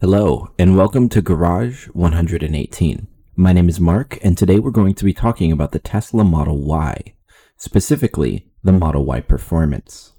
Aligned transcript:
Hello, 0.00 0.52
and 0.56 0.76
welcome 0.76 1.08
to 1.08 1.20
Garage 1.20 1.88
118. 1.88 3.08
My 3.34 3.52
name 3.52 3.68
is 3.68 3.80
Mark, 3.80 4.16
and 4.22 4.38
today 4.38 4.60
we're 4.60 4.70
going 4.70 4.94
to 4.94 5.04
be 5.04 5.12
talking 5.12 5.50
about 5.50 5.72
the 5.72 5.80
Tesla 5.80 6.22
Model 6.22 6.58
Y, 6.58 7.14
specifically 7.56 8.46
the 8.62 8.70
Model 8.70 9.04
Y 9.04 9.18
Performance. 9.20 10.12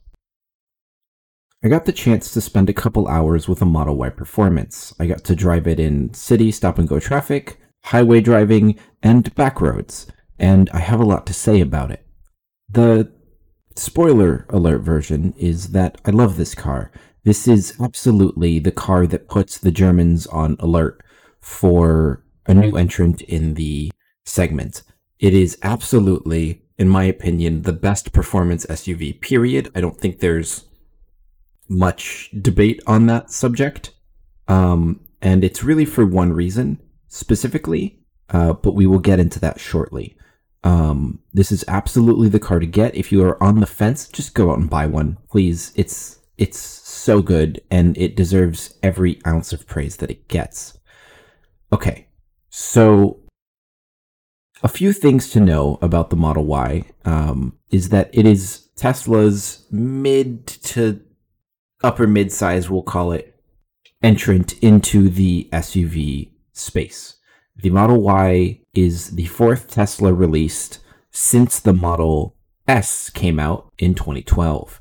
I 1.64 1.70
got 1.70 1.86
the 1.86 1.94
chance 1.94 2.34
to 2.34 2.42
spend 2.42 2.70
a 2.70 2.74
couple 2.74 3.08
hours 3.08 3.48
with 3.48 3.62
a 3.62 3.66
Model 3.66 3.96
Y 3.96 4.10
Performance. 4.10 4.94
I 5.00 5.08
got 5.08 5.24
to 5.24 5.34
drive 5.34 5.66
it 5.66 5.80
in 5.80 6.14
city 6.14 6.52
stop 6.52 6.78
and 6.78 6.86
go 6.86 7.00
traffic, 7.00 7.58
highway 7.86 8.20
driving, 8.20 8.78
and 9.02 9.34
back 9.36 9.62
roads, 9.62 10.08
and 10.38 10.70
I 10.74 10.80
have 10.80 11.00
a 11.00 11.06
lot 11.06 11.26
to 11.28 11.34
say 11.34 11.62
about 11.62 11.90
it. 11.90 12.06
The 12.68 13.14
spoiler 13.78 14.46
alert 14.50 14.80
version 14.80 15.34
is 15.38 15.70
that 15.70 16.02
I 16.04 16.10
love 16.10 16.36
this 16.36 16.54
car 16.54 16.92
this 17.24 17.48
is 17.48 17.76
absolutely 17.80 18.60
the 18.60 18.72
car 18.72 19.06
that 19.08 19.28
puts 19.28 19.58
the 19.58 19.72
Germans 19.72 20.28
on 20.28 20.56
alert 20.60 21.02
for 21.42 22.24
a 22.46 22.54
new 22.54 22.76
entrant 22.76 23.22
in 23.22 23.54
the 23.54 23.92
segment. 24.26 24.84
It 25.20 25.34
is 25.34 25.58
absolutely, 25.62 26.64
in 26.78 26.88
my 26.88 27.04
opinion, 27.04 27.64
the 27.64 27.74
best 27.74 28.14
performance 28.14 28.66
SUV, 28.66 29.20
period. 29.20 29.72
I 29.76 29.82
don't 29.82 30.00
think 30.00 30.20
there's 30.20 30.66
much 31.68 32.30
debate 32.42 32.82
on 32.88 33.06
that 33.08 33.32
subject. 33.32 33.94
Um, 34.48 35.02
and 35.22 35.44
it's 35.44 35.64
really 35.64 35.86
for 35.86 36.06
one 36.06 36.34
reason 36.34 36.80
specifically, 37.08 38.00
uh, 38.30 38.54
but 38.54 38.74
we 38.74 38.88
will 38.88 39.00
get 39.00 39.20
into 39.20 39.40
that 39.42 39.60
shortly. 39.60 40.18
Um, 40.64 41.20
this 41.34 41.52
is 41.52 41.64
absolutely 41.68 42.30
the 42.30 42.40
car 42.40 42.60
to 42.60 42.66
get. 42.66 42.96
If 42.96 43.12
you 43.12 43.24
are 43.24 43.42
on 43.42 43.60
the 43.60 43.66
fence, 43.66 44.08
just 44.08 44.34
go 44.34 44.52
out 44.52 44.58
and 44.58 44.70
buy 44.70 44.88
one, 44.88 45.18
please. 45.30 45.72
It's 45.76 46.19
it's 46.40 46.60
so 46.60 47.22
good 47.22 47.62
and 47.70 47.98
it 47.98 48.16
deserves 48.16 48.76
every 48.82 49.20
ounce 49.28 49.52
of 49.52 49.68
praise 49.68 49.98
that 49.98 50.10
it 50.10 50.28
gets. 50.30 50.78
Okay, 51.72 52.08
so 52.50 53.20
a 54.64 54.70
few 54.70 54.94
things 54.94 55.30
to 55.32 55.40
know 55.40 55.78
about 55.82 56.10
the 56.10 56.16
Model 56.16 56.46
Y 56.46 56.86
um, 57.06 57.58
is 57.72 57.90
that 57.90 58.10
it 58.14 58.26
is 58.26 58.70
Tesla's 58.76 59.68
mid 59.70 60.48
to 60.48 61.02
upper 61.84 62.08
mid 62.08 62.32
size, 62.32 62.70
we'll 62.70 62.84
call 62.84 63.12
it, 63.12 63.36
entrant 64.02 64.58
into 64.60 65.10
the 65.10 65.50
SUV 65.52 66.32
space. 66.54 67.18
The 67.58 67.70
Model 67.70 68.02
Y 68.02 68.62
is 68.74 69.12
the 69.12 69.26
fourth 69.26 69.70
Tesla 69.70 70.14
released 70.14 70.80
since 71.12 71.60
the 71.60 71.74
Model 71.74 72.38
S 72.68 73.10
came 73.10 73.40
out 73.40 73.70
in 73.78 73.94
2012. 73.94 74.79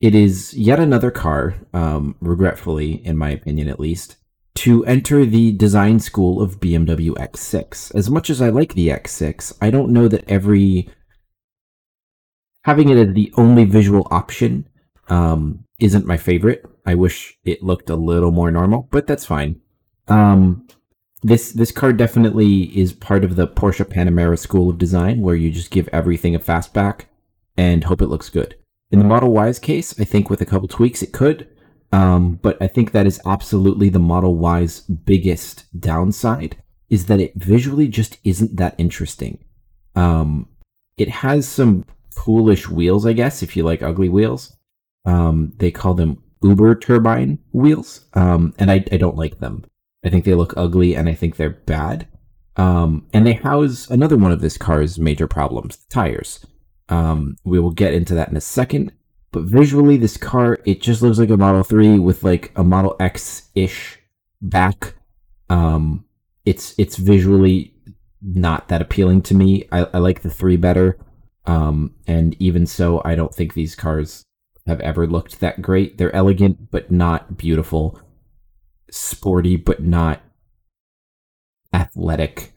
It 0.00 0.14
is 0.14 0.54
yet 0.54 0.80
another 0.80 1.10
car, 1.10 1.54
um, 1.74 2.16
regretfully, 2.20 3.04
in 3.04 3.18
my 3.18 3.30
opinion 3.30 3.68
at 3.68 3.80
least, 3.80 4.16
to 4.56 4.84
enter 4.86 5.26
the 5.26 5.52
design 5.52 6.00
school 6.00 6.40
of 6.40 6.58
BMW 6.58 7.10
X6. 7.10 7.94
As 7.94 8.10
much 8.10 8.30
as 8.30 8.40
I 8.40 8.48
like 8.48 8.74
the 8.74 8.88
X6, 8.88 9.56
I 9.60 9.70
don't 9.70 9.92
know 9.92 10.08
that 10.08 10.28
every. 10.28 10.88
Having 12.64 12.90
it 12.90 13.08
as 13.08 13.14
the 13.14 13.32
only 13.36 13.64
visual 13.64 14.06
option 14.10 14.68
um, 15.08 15.64
isn't 15.78 16.06
my 16.06 16.16
favorite. 16.16 16.64
I 16.86 16.94
wish 16.94 17.38
it 17.44 17.62
looked 17.62 17.90
a 17.90 17.96
little 17.96 18.30
more 18.30 18.50
normal, 18.50 18.88
but 18.90 19.06
that's 19.06 19.24
fine. 19.24 19.60
Um, 20.08 20.66
this 21.22 21.52
this 21.52 21.72
car 21.72 21.92
definitely 21.92 22.76
is 22.78 22.94
part 22.94 23.22
of 23.22 23.36
the 23.36 23.46
Porsche 23.46 23.84
Panamera 23.84 24.38
school 24.38 24.70
of 24.70 24.78
design, 24.78 25.20
where 25.20 25.34
you 25.34 25.50
just 25.50 25.70
give 25.70 25.88
everything 25.88 26.34
a 26.34 26.38
fastback 26.38 27.02
and 27.56 27.84
hope 27.84 28.00
it 28.00 28.08
looks 28.08 28.30
good. 28.30 28.56
In 28.90 28.98
the 28.98 29.04
Model 29.04 29.32
Y's 29.32 29.58
case, 29.58 29.98
I 30.00 30.04
think 30.04 30.28
with 30.28 30.40
a 30.40 30.46
couple 30.46 30.68
tweaks 30.68 31.02
it 31.02 31.12
could. 31.12 31.48
Um, 31.92 32.38
but 32.42 32.60
I 32.60 32.66
think 32.66 32.92
that 32.92 33.06
is 33.06 33.20
absolutely 33.26 33.88
the 33.88 33.98
Model 33.98 34.36
Y's 34.36 34.80
biggest 34.80 35.64
downside 35.78 36.56
is 36.88 37.06
that 37.06 37.20
it 37.20 37.34
visually 37.36 37.88
just 37.88 38.18
isn't 38.24 38.56
that 38.56 38.74
interesting. 38.78 39.44
Um, 39.94 40.48
it 40.96 41.08
has 41.08 41.48
some 41.48 41.84
foolish 42.10 42.68
wheels, 42.68 43.06
I 43.06 43.12
guess, 43.12 43.42
if 43.42 43.56
you 43.56 43.62
like 43.62 43.82
ugly 43.82 44.08
wheels. 44.08 44.56
Um, 45.04 45.52
they 45.56 45.70
call 45.70 45.94
them 45.94 46.22
Überturbine 46.42 47.38
wheels, 47.52 48.06
um, 48.14 48.54
and 48.58 48.70
I, 48.70 48.84
I 48.90 48.96
don't 48.96 49.16
like 49.16 49.38
them. 49.38 49.64
I 50.04 50.10
think 50.10 50.24
they 50.24 50.34
look 50.34 50.54
ugly 50.56 50.94
and 50.96 51.08
I 51.08 51.14
think 51.14 51.36
they're 51.36 51.50
bad. 51.50 52.08
Um, 52.56 53.06
and 53.12 53.26
they 53.26 53.34
house 53.34 53.88
another 53.88 54.16
one 54.16 54.32
of 54.32 54.40
this 54.40 54.58
car's 54.58 54.98
major 54.98 55.26
problems 55.26 55.76
the 55.76 55.86
tires. 55.90 56.44
Um, 56.90 57.36
we 57.44 57.58
will 57.58 57.70
get 57.70 57.94
into 57.94 58.14
that 58.14 58.28
in 58.28 58.36
a 58.36 58.40
second. 58.40 58.92
But 59.32 59.44
visually, 59.44 59.96
this 59.96 60.16
car, 60.16 60.58
it 60.64 60.82
just 60.82 61.02
looks 61.02 61.18
like 61.18 61.30
a 61.30 61.36
Model 61.36 61.62
3 61.62 62.00
with 62.00 62.24
like 62.24 62.52
a 62.56 62.64
Model 62.64 62.96
X-ish 62.98 63.98
back. 64.42 64.94
Um, 65.48 66.04
it's 66.44 66.74
it's 66.78 66.96
visually 66.96 67.74
not 68.20 68.68
that 68.68 68.82
appealing 68.82 69.22
to 69.22 69.34
me. 69.34 69.68
I, 69.70 69.86
I 69.94 69.98
like 69.98 70.22
the 70.22 70.30
3 70.30 70.56
better. 70.56 70.98
Um, 71.46 71.94
and 72.06 72.36
even 72.40 72.66
so, 72.66 73.00
I 73.04 73.14
don't 73.14 73.34
think 73.34 73.54
these 73.54 73.74
cars 73.74 74.24
have 74.66 74.80
ever 74.80 75.06
looked 75.06 75.40
that 75.40 75.62
great. 75.62 75.96
They're 75.96 76.14
elegant, 76.14 76.70
but 76.70 76.90
not 76.90 77.36
beautiful. 77.36 78.00
Sporty, 78.90 79.56
but 79.56 79.82
not 79.82 80.22
athletic. 81.72 82.52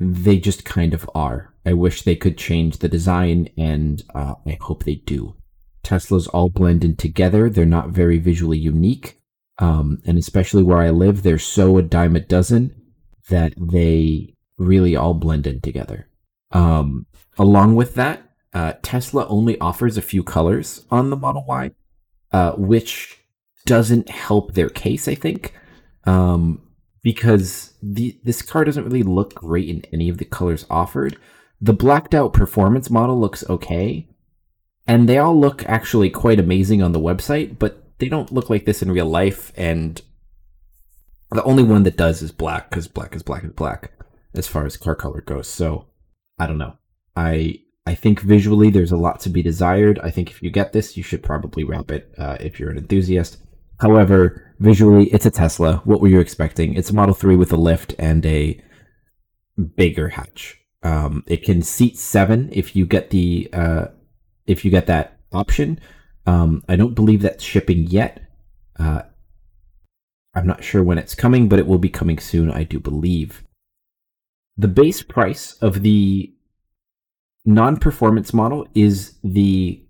They 0.00 0.38
just 0.38 0.64
kind 0.64 0.94
of 0.94 1.08
are. 1.14 1.54
I 1.64 1.74
wish 1.74 2.02
they 2.02 2.16
could 2.16 2.38
change 2.38 2.78
the 2.78 2.88
design, 2.88 3.50
and 3.56 4.02
uh, 4.14 4.34
I 4.46 4.58
hope 4.60 4.84
they 4.84 4.96
do. 4.96 5.36
Teslas 5.84 6.28
all 6.32 6.48
blend 6.48 6.84
in 6.84 6.96
together. 6.96 7.50
They're 7.50 7.66
not 7.66 7.90
very 7.90 8.18
visually 8.18 8.58
unique. 8.58 9.20
Um, 9.58 10.00
and 10.06 10.16
especially 10.16 10.62
where 10.62 10.78
I 10.78 10.90
live, 10.90 11.22
they're 11.22 11.38
so 11.38 11.76
a 11.76 11.82
dime 11.82 12.16
a 12.16 12.20
dozen 12.20 12.74
that 13.28 13.52
they 13.58 14.34
really 14.56 14.96
all 14.96 15.14
blend 15.14 15.46
in 15.46 15.60
together. 15.60 16.08
Um, 16.50 17.06
along 17.38 17.76
with 17.76 17.94
that, 17.94 18.22
uh, 18.52 18.74
Tesla 18.82 19.26
only 19.28 19.58
offers 19.60 19.96
a 19.96 20.02
few 20.02 20.24
colors 20.24 20.86
on 20.90 21.10
the 21.10 21.16
Model 21.16 21.44
Y, 21.46 21.72
uh, 22.32 22.52
which 22.52 23.18
doesn't 23.66 24.08
help 24.08 24.54
their 24.54 24.68
case, 24.70 25.06
I 25.06 25.14
think, 25.14 25.54
um, 26.04 26.62
because 27.02 27.74
the, 27.82 28.18
this 28.24 28.42
car 28.42 28.64
doesn't 28.64 28.84
really 28.84 29.02
look 29.02 29.34
great 29.34 29.68
in 29.68 29.84
any 29.92 30.08
of 30.08 30.18
the 30.18 30.24
colors 30.24 30.66
offered. 30.68 31.16
The 31.60 31.72
blacked 31.72 32.14
out 32.14 32.32
performance 32.32 32.90
model 32.90 33.18
looks 33.18 33.48
okay, 33.48 34.08
and 34.86 35.08
they 35.08 35.18
all 35.18 35.38
look 35.38 35.64
actually 35.66 36.10
quite 36.10 36.40
amazing 36.40 36.82
on 36.82 36.92
the 36.92 37.00
website, 37.00 37.58
but 37.58 37.98
they 37.98 38.08
don't 38.08 38.32
look 38.32 38.50
like 38.50 38.64
this 38.64 38.82
in 38.82 38.90
real 38.90 39.06
life. 39.06 39.52
And 39.56 40.00
the 41.30 41.44
only 41.44 41.62
one 41.62 41.82
that 41.84 41.96
does 41.96 42.22
is 42.22 42.32
black, 42.32 42.70
because 42.70 42.88
black 42.88 43.14
is 43.14 43.22
black 43.22 43.44
is 43.44 43.52
black 43.52 43.92
as 44.34 44.46
far 44.46 44.64
as 44.66 44.76
car 44.76 44.94
color 44.94 45.20
goes. 45.20 45.48
So 45.48 45.86
I 46.38 46.46
don't 46.46 46.58
know. 46.58 46.76
I 47.16 47.60
I 47.86 47.94
think 47.94 48.20
visually 48.20 48.70
there's 48.70 48.92
a 48.92 48.96
lot 48.96 49.20
to 49.20 49.30
be 49.30 49.42
desired. 49.42 49.98
I 50.00 50.10
think 50.10 50.30
if 50.30 50.42
you 50.42 50.50
get 50.50 50.72
this, 50.72 50.96
you 50.96 51.02
should 51.02 51.22
probably 51.22 51.64
wrap 51.64 51.90
it 51.90 52.14
uh, 52.18 52.36
if 52.40 52.58
you're 52.58 52.70
an 52.70 52.78
enthusiast. 52.78 53.38
However, 53.80 54.54
visually, 54.58 55.06
it's 55.06 55.26
a 55.26 55.30
Tesla. 55.30 55.80
What 55.84 56.00
were 56.00 56.08
you 56.08 56.20
expecting? 56.20 56.74
It's 56.74 56.90
a 56.90 56.94
Model 56.94 57.14
3 57.14 57.36
with 57.36 57.52
a 57.52 57.56
lift 57.56 57.94
and 57.98 58.24
a 58.26 58.62
bigger 59.76 60.10
hatch. 60.10 60.58
Um, 60.82 61.24
it 61.26 61.42
can 61.44 61.62
seat 61.62 61.98
seven 61.98 62.48
if 62.52 62.74
you 62.74 62.86
get 62.86 63.10
the 63.10 63.48
uh, 63.52 63.86
if 64.46 64.64
you 64.64 64.70
get 64.70 64.86
that 64.86 65.18
option. 65.32 65.78
Um, 66.26 66.64
I 66.68 66.76
don't 66.76 66.94
believe 66.94 67.22
that's 67.22 67.44
shipping 67.44 67.86
yet. 67.86 68.22
Uh, 68.78 69.02
I'm 70.34 70.46
not 70.46 70.64
sure 70.64 70.82
when 70.82 70.98
it's 70.98 71.14
coming, 71.14 71.48
but 71.48 71.58
it 71.58 71.66
will 71.66 71.78
be 71.78 71.90
coming 71.90 72.18
soon. 72.18 72.50
I 72.50 72.64
do 72.64 72.78
believe. 72.78 73.44
The 74.56 74.68
base 74.68 75.02
price 75.02 75.54
of 75.54 75.82
the 75.82 76.32
non-performance 77.44 78.32
model 78.32 78.66
is 78.74 79.18
the 79.24 79.82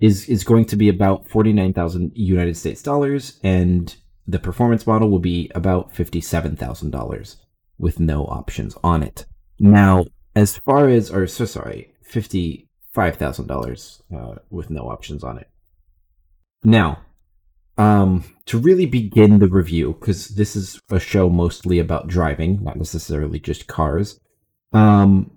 is 0.00 0.28
is 0.28 0.44
going 0.44 0.64
to 0.66 0.76
be 0.76 0.88
about 0.88 1.28
49,000 1.28 2.12
United 2.14 2.56
States 2.56 2.82
dollars 2.82 3.38
and 3.42 3.96
the 4.26 4.38
performance 4.38 4.86
model 4.86 5.10
will 5.10 5.18
be 5.18 5.50
about 5.54 5.92
$57,000 5.92 7.36
with 7.78 8.00
no 8.00 8.24
options 8.24 8.76
on 8.82 9.02
it. 9.02 9.26
Now, 9.58 10.06
as 10.34 10.56
far 10.56 10.88
as, 10.88 11.10
or 11.10 11.26
so 11.26 11.44
sorry, 11.44 11.92
fifty-five 12.02 13.16
thousand 13.16 13.50
uh, 13.50 13.54
dollars 13.54 14.02
with 14.50 14.70
no 14.70 14.82
options 14.88 15.22
on 15.22 15.38
it. 15.38 15.48
Now, 16.64 17.02
um, 17.76 18.24
to 18.46 18.58
really 18.58 18.86
begin 18.86 19.38
the 19.38 19.48
review, 19.48 19.96
because 19.98 20.28
this 20.28 20.56
is 20.56 20.80
a 20.90 20.98
show 20.98 21.28
mostly 21.28 21.78
about 21.78 22.08
driving, 22.08 22.62
not 22.62 22.76
necessarily 22.76 23.38
just 23.38 23.66
cars. 23.66 24.20
Um, 24.72 25.33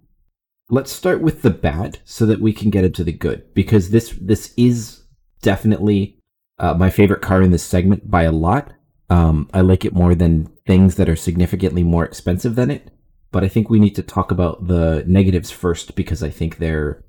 let's 0.70 0.92
start 0.92 1.22
with 1.22 1.42
the 1.42 1.50
bad, 1.50 2.00
so 2.06 2.26
that 2.26 2.42
we 2.42 2.54
can 2.54 2.70
get 2.70 2.86
into 2.86 3.04
the 3.04 3.14
good, 3.14 3.54
because 3.54 3.90
this 3.90 4.16
this 4.22 4.54
is 4.58 5.04
definitely 5.42 6.20
uh, 6.60 6.74
my 6.74 6.90
favorite 6.90 7.22
car 7.22 7.42
in 7.42 7.52
this 7.52 7.64
segment 7.64 8.10
by 8.10 8.24
a 8.24 8.32
lot. 8.32 8.74
Um, 9.10 9.50
I 9.54 9.62
like 9.62 9.86
it 9.86 9.94
more 9.94 10.16
than 10.16 10.48
things 10.66 10.96
that 10.96 11.08
are 11.08 11.16
significantly 11.16 11.84
more 11.84 12.04
expensive 12.04 12.56
than 12.56 12.70
it 12.70 12.92
but 13.32 13.44
I 13.44 13.50
think 13.50 13.70
we 13.70 13.80
need 13.80 13.96
to 13.96 14.04
talk 14.04 14.32
about 14.32 14.68
the 14.68 15.04
negatives 15.06 15.52
first 15.52 15.96
because 15.96 16.24
I 16.24 16.30
think 16.30 16.58
they're 16.58 17.04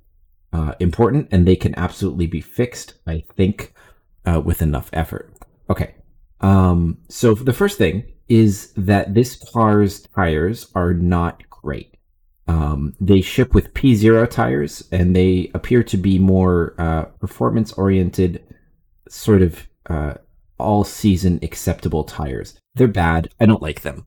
uh, 0.53 0.75
important 0.81 1.29
and 1.31 1.47
they 1.47 1.57
can 1.57 1.75
absolutely 1.79 2.27
be 2.27 2.41
fixed, 2.41 2.95
I 3.07 3.25
think, 3.37 3.75
uh, 4.25 4.41
with 4.45 4.63
enough 4.63 4.91
effort. 4.93 5.33
Okay, 5.71 5.95
Um, 6.41 6.99
so 7.09 7.35
the 7.35 7.53
first 7.53 7.79
thing 7.79 8.05
is 8.29 8.73
that 8.77 9.15
this 9.15 9.37
car's 9.53 10.03
tires 10.15 10.71
are 10.75 10.95
not 10.95 11.43
great. 11.51 11.97
Um, 12.49 12.95
they 12.99 13.21
ship 13.21 13.55
with 13.55 13.75
P 13.75 13.95
Zero 13.95 14.27
tires 14.27 14.89
and 14.91 15.15
they 15.15 15.51
appear 15.55 15.83
to 15.85 15.97
be 15.97 16.19
more 16.19 16.75
uh, 16.79 17.05
performance 17.21 17.73
oriented, 17.75 18.43
sort 19.09 19.43
of 19.43 19.69
uh, 19.89 20.15
all 20.59 20.83
season 20.83 21.39
acceptable 21.43 22.05
tires. 22.05 22.59
They're 22.75 22.89
bad. 22.89 23.29
I 23.39 23.47
don't 23.47 23.63
like 23.63 23.83
them. 23.83 24.07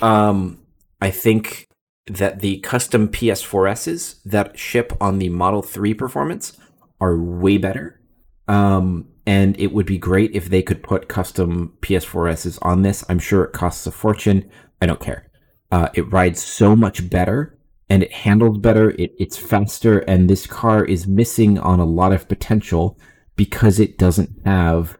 Um, 0.00 0.62
I 1.00 1.10
think 1.10 1.68
that 2.06 2.40
the 2.40 2.58
custom 2.60 3.08
PS4Ss 3.08 4.22
that 4.24 4.58
ship 4.58 4.92
on 5.00 5.18
the 5.18 5.28
Model 5.28 5.62
3 5.62 5.94
performance 5.94 6.58
are 7.00 7.16
way 7.16 7.58
better. 7.58 8.00
Um, 8.48 9.08
and 9.26 9.58
it 9.60 9.72
would 9.72 9.86
be 9.86 9.98
great 9.98 10.32
if 10.34 10.48
they 10.48 10.62
could 10.62 10.82
put 10.82 11.08
custom 11.08 11.76
PS4Ss 11.80 12.58
on 12.62 12.82
this. 12.82 13.04
I'm 13.08 13.18
sure 13.18 13.44
it 13.44 13.52
costs 13.52 13.86
a 13.86 13.92
fortune. 13.92 14.50
I 14.80 14.86
don't 14.86 15.00
care. 15.00 15.30
Uh, 15.70 15.88
it 15.94 16.10
rides 16.10 16.42
so 16.42 16.74
much 16.74 17.08
better 17.08 17.58
and 17.92 18.02
it 18.02 18.12
handled 18.12 18.62
better. 18.62 18.92
It, 18.92 19.14
it's 19.18 19.36
faster, 19.36 19.98
and 19.98 20.30
this 20.30 20.46
car 20.46 20.82
is 20.82 21.06
missing 21.06 21.58
on 21.58 21.78
a 21.78 21.84
lot 21.84 22.14
of 22.14 22.26
potential 22.26 22.98
because 23.36 23.78
it 23.78 23.98
doesn't 23.98 24.30
have 24.46 24.96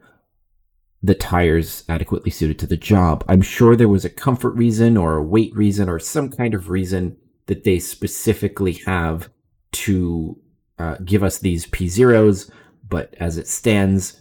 the 1.03 1.15
tires 1.15 1.85
adequately 1.89 2.31
suited 2.31 2.59
to 2.59 2.67
the 2.67 2.77
job. 2.77 3.25
I'm 3.27 3.41
sure 3.41 3.75
there 3.75 3.89
was 3.89 4.05
a 4.05 4.11
comfort 4.11 4.51
reason 4.51 4.99
or 4.99 5.17
a 5.17 5.23
weight 5.23 5.57
reason 5.57 5.89
or 5.89 5.99
some 5.99 6.29
kind 6.29 6.53
of 6.53 6.69
reason 6.69 7.17
that 7.47 7.65
they 7.65 7.79
specifically 7.79 8.75
have 8.85 9.31
to 9.73 10.39
uh, 10.79 10.97
give 11.03 11.23
us 11.23 11.39
these 11.39 11.65
P 11.65 11.89
Zeros, 11.89 12.51
but 12.87 13.15
as 13.19 13.39
it 13.39 13.49
stands, 13.49 14.21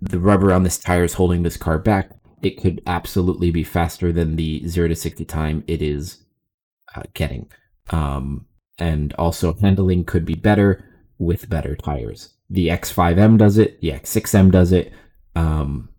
the 0.00 0.18
rubber 0.18 0.52
on 0.52 0.64
this 0.64 0.78
tire 0.78 1.04
is 1.04 1.14
holding 1.14 1.44
this 1.44 1.56
car 1.56 1.78
back. 1.78 2.10
It 2.42 2.60
could 2.60 2.82
absolutely 2.88 3.52
be 3.52 3.62
faster 3.62 4.10
than 4.12 4.34
the 4.34 4.66
0 4.66 4.88
to 4.88 4.96
60 4.96 5.24
time 5.26 5.62
it 5.68 5.80
is 5.80 6.24
uh, 6.96 7.02
getting. 7.14 7.48
Um, 7.90 8.46
and 8.78 9.12
also, 9.14 9.52
handling 9.54 10.04
could 10.04 10.24
be 10.24 10.34
better 10.34 10.84
with 11.18 11.50
better 11.50 11.76
tires. 11.76 12.30
The 12.48 12.68
X5M 12.68 13.36
does 13.38 13.58
it, 13.58 13.80
the 13.80 13.90
X6M 13.90 14.50
does 14.50 14.72
it. 14.72 14.92
Um, 15.36 15.90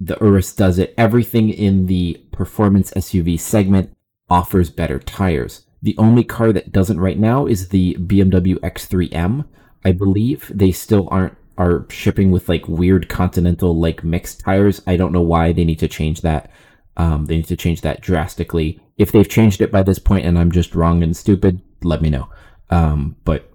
the 0.00 0.16
Urus 0.20 0.54
does 0.54 0.78
it. 0.78 0.94
Everything 0.96 1.50
in 1.50 1.86
the 1.86 2.20
performance 2.32 2.90
SUV 2.92 3.38
segment 3.38 3.94
offers 4.28 4.70
better 4.70 4.98
tires. 4.98 5.66
The 5.82 5.96
only 5.98 6.24
car 6.24 6.52
that 6.52 6.72
doesn't 6.72 7.00
right 7.00 7.18
now 7.18 7.46
is 7.46 7.68
the 7.68 7.96
BMW 8.00 8.56
X3M. 8.60 9.44
I 9.84 9.92
believe 9.92 10.50
they 10.54 10.72
still 10.72 11.08
aren't 11.10 11.36
are 11.58 11.86
shipping 11.90 12.30
with 12.30 12.48
like 12.48 12.66
weird 12.66 13.08
continental 13.08 13.78
like 13.78 14.02
mixed 14.02 14.40
tires. 14.40 14.80
I 14.86 14.96
don't 14.96 15.12
know 15.12 15.20
why 15.20 15.52
they 15.52 15.64
need 15.64 15.78
to 15.80 15.88
change 15.88 16.22
that. 16.22 16.50
Um, 16.96 17.26
they 17.26 17.36
need 17.36 17.46
to 17.46 17.56
change 17.56 17.80
that 17.82 18.00
drastically. 18.00 18.80
If 18.98 19.12
they've 19.12 19.28
changed 19.28 19.60
it 19.60 19.72
by 19.72 19.82
this 19.82 19.98
point 19.98 20.26
and 20.26 20.38
I'm 20.38 20.52
just 20.52 20.74
wrong 20.74 21.02
and 21.02 21.16
stupid, 21.16 21.60
let 21.82 22.02
me 22.02 22.10
know. 22.10 22.28
Um, 22.70 23.16
but 23.24 23.50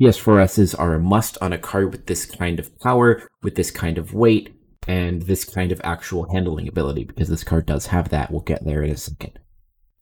PS4Ss 0.00 0.78
are 0.78 0.94
a 0.94 1.00
must 1.00 1.38
on 1.40 1.52
a 1.52 1.58
car 1.58 1.86
with 1.86 2.06
this 2.06 2.26
kind 2.26 2.58
of 2.58 2.78
power, 2.80 3.22
with 3.42 3.54
this 3.54 3.70
kind 3.70 3.96
of 3.96 4.12
weight, 4.12 4.54
and 4.86 5.22
this 5.22 5.44
kind 5.44 5.72
of 5.72 5.80
actual 5.84 6.30
handling 6.32 6.68
ability 6.68 7.04
because 7.04 7.28
this 7.28 7.44
car 7.44 7.62
does 7.62 7.86
have 7.86 8.10
that. 8.10 8.30
We'll 8.30 8.40
get 8.40 8.64
there 8.64 8.82
in 8.82 8.90
a 8.90 8.96
second. 8.96 9.38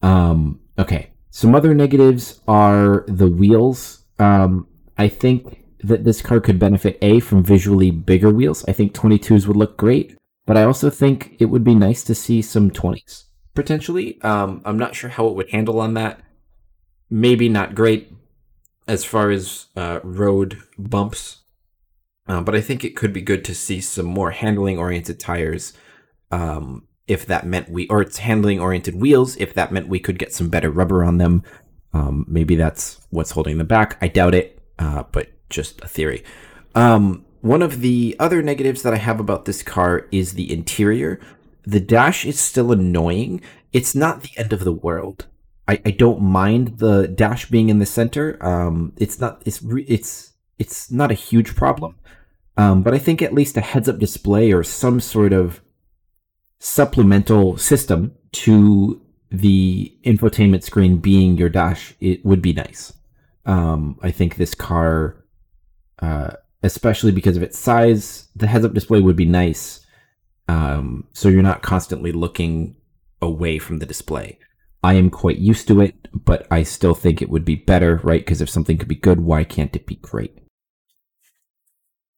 Um, 0.02 0.60
okay. 0.78 1.12
Some 1.30 1.54
other 1.54 1.74
negatives 1.74 2.40
are 2.46 3.04
the 3.08 3.28
wheels. 3.28 4.04
Um, 4.18 4.66
I 4.98 5.08
think 5.08 5.64
that 5.82 6.04
this 6.04 6.22
car 6.22 6.40
could 6.40 6.58
benefit 6.58 6.98
A 7.02 7.20
from 7.20 7.42
visually 7.42 7.90
bigger 7.90 8.30
wheels. 8.30 8.64
I 8.68 8.72
think 8.72 8.94
22s 8.94 9.46
would 9.46 9.56
look 9.56 9.76
great, 9.76 10.16
but 10.52 10.60
I 10.60 10.64
also 10.64 10.90
think 10.90 11.36
it 11.38 11.46
would 11.46 11.64
be 11.64 11.74
nice 11.74 12.04
to 12.04 12.14
see 12.14 12.42
some 12.42 12.70
20s 12.70 13.24
potentially. 13.54 14.20
Um, 14.22 14.60
I'm 14.64 14.78
not 14.78 14.94
sure 14.94 15.10
how 15.10 15.26
it 15.28 15.34
would 15.34 15.50
handle 15.50 15.80
on 15.80 15.94
that. 15.94 16.20
Maybe 17.08 17.48
not 17.48 17.74
great 17.74 18.12
as 18.86 19.04
far 19.04 19.30
as 19.30 19.66
uh, 19.76 20.00
road 20.02 20.58
bumps 20.78 21.42
uh, 22.26 22.40
but 22.40 22.54
I 22.54 22.60
think 22.60 22.84
it 22.84 22.96
could 22.96 23.12
be 23.12 23.20
good 23.20 23.44
to 23.46 23.54
see 23.54 23.80
some 23.80 24.06
more 24.06 24.30
handling 24.30 24.78
oriented 24.78 25.18
tires 25.18 25.72
um, 26.30 26.86
if 27.06 27.26
that 27.26 27.46
meant 27.46 27.68
we, 27.68 27.88
or 27.88 28.00
it's 28.00 28.18
handling 28.18 28.60
oriented 28.60 28.94
wheels 28.94 29.36
if 29.36 29.54
that 29.54 29.72
meant 29.72 29.88
we 29.88 30.00
could 30.00 30.18
get 30.18 30.32
some 30.32 30.48
better 30.48 30.70
rubber 30.70 31.04
on 31.04 31.18
them. 31.18 31.42
Um, 31.92 32.24
maybe 32.28 32.54
that's 32.56 33.00
what's 33.10 33.32
holding 33.32 33.58
them 33.58 33.66
back. 33.66 33.98
I 34.00 34.08
doubt 34.08 34.34
it, 34.34 34.62
uh, 34.78 35.02
but 35.10 35.28
just 35.50 35.82
a 35.82 35.88
theory. 35.88 36.24
Um, 36.74 37.24
one 37.42 37.62
of 37.62 37.80
the 37.80 38.16
other 38.18 38.42
negatives 38.42 38.82
that 38.82 38.94
I 38.94 38.98
have 38.98 39.20
about 39.20 39.44
this 39.44 39.62
car 39.62 40.06
is 40.10 40.32
the 40.32 40.50
interior. 40.52 41.20
The 41.64 41.80
dash 41.80 42.24
is 42.24 42.40
still 42.40 42.72
annoying. 42.72 43.42
It's 43.72 43.94
not 43.94 44.22
the 44.22 44.30
end 44.36 44.52
of 44.52 44.64
the 44.64 44.72
world. 44.72 45.26
I, 45.68 45.80
I 45.84 45.90
don't 45.90 46.22
mind 46.22 46.78
the 46.78 47.06
dash 47.06 47.50
being 47.50 47.68
in 47.68 47.78
the 47.78 47.86
center. 47.86 48.38
Um, 48.44 48.92
it's 48.96 49.20
not. 49.20 49.42
It's 49.44 49.62
re- 49.62 49.86
it's 49.88 50.32
it's 50.58 50.90
not 50.90 51.10
a 51.10 51.14
huge 51.14 51.54
problem. 51.54 51.96
Um, 52.56 52.82
but 52.82 52.94
I 52.94 52.98
think 52.98 53.22
at 53.22 53.34
least 53.34 53.56
a 53.56 53.60
heads 53.60 53.88
up 53.88 53.98
display 53.98 54.52
or 54.52 54.62
some 54.62 55.00
sort 55.00 55.32
of 55.32 55.60
supplemental 56.58 57.56
system 57.56 58.14
to 58.32 59.00
the 59.30 59.96
infotainment 60.04 60.62
screen 60.62 60.98
being 60.98 61.38
your 61.38 61.48
dash, 61.48 61.94
it 62.00 62.24
would 62.24 62.42
be 62.42 62.52
nice. 62.52 62.92
Um, 63.46 63.98
I 64.02 64.10
think 64.10 64.36
this 64.36 64.54
car, 64.54 65.24
uh, 66.00 66.32
especially 66.62 67.12
because 67.12 67.36
of 67.36 67.42
its 67.42 67.58
size, 67.58 68.28
the 68.36 68.46
heads 68.46 68.64
up 68.64 68.74
display 68.74 69.00
would 69.00 69.16
be 69.16 69.24
nice. 69.24 69.84
Um, 70.48 71.08
so 71.12 71.28
you're 71.28 71.42
not 71.42 71.62
constantly 71.62 72.12
looking 72.12 72.76
away 73.20 73.58
from 73.58 73.78
the 73.78 73.86
display. 73.86 74.38
I 74.82 74.94
am 74.94 75.10
quite 75.10 75.38
used 75.38 75.68
to 75.68 75.80
it, 75.80 76.08
but 76.12 76.46
I 76.50 76.64
still 76.64 76.94
think 76.94 77.22
it 77.22 77.30
would 77.30 77.44
be 77.44 77.54
better, 77.54 78.00
right? 78.02 78.20
Because 78.20 78.40
if 78.40 78.50
something 78.50 78.78
could 78.78 78.88
be 78.88 78.96
good, 78.96 79.20
why 79.20 79.44
can't 79.44 79.74
it 79.76 79.86
be 79.86 79.96
great? 79.96 80.36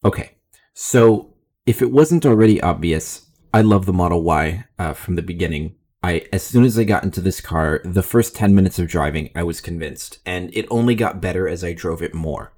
Okay, 0.04 0.32
so 0.72 1.34
if 1.66 1.82
it 1.82 1.92
wasn't 1.92 2.26
already 2.26 2.60
obvious, 2.60 3.26
I 3.52 3.60
love 3.60 3.86
the 3.86 3.92
Model 3.92 4.22
Y 4.22 4.64
uh, 4.78 4.94
from 4.94 5.16
the 5.16 5.22
beginning. 5.22 5.76
I 6.02 6.26
as 6.32 6.42
soon 6.42 6.64
as 6.64 6.78
I 6.78 6.84
got 6.84 7.04
into 7.04 7.20
this 7.20 7.40
car, 7.40 7.80
the 7.84 8.02
first 8.02 8.34
ten 8.34 8.54
minutes 8.54 8.78
of 8.78 8.88
driving, 8.88 9.30
I 9.34 9.42
was 9.42 9.60
convinced, 9.60 10.18
and 10.26 10.50
it 10.54 10.66
only 10.70 10.94
got 10.94 11.20
better 11.20 11.48
as 11.48 11.64
I 11.64 11.72
drove 11.72 12.02
it 12.02 12.14
more. 12.14 12.52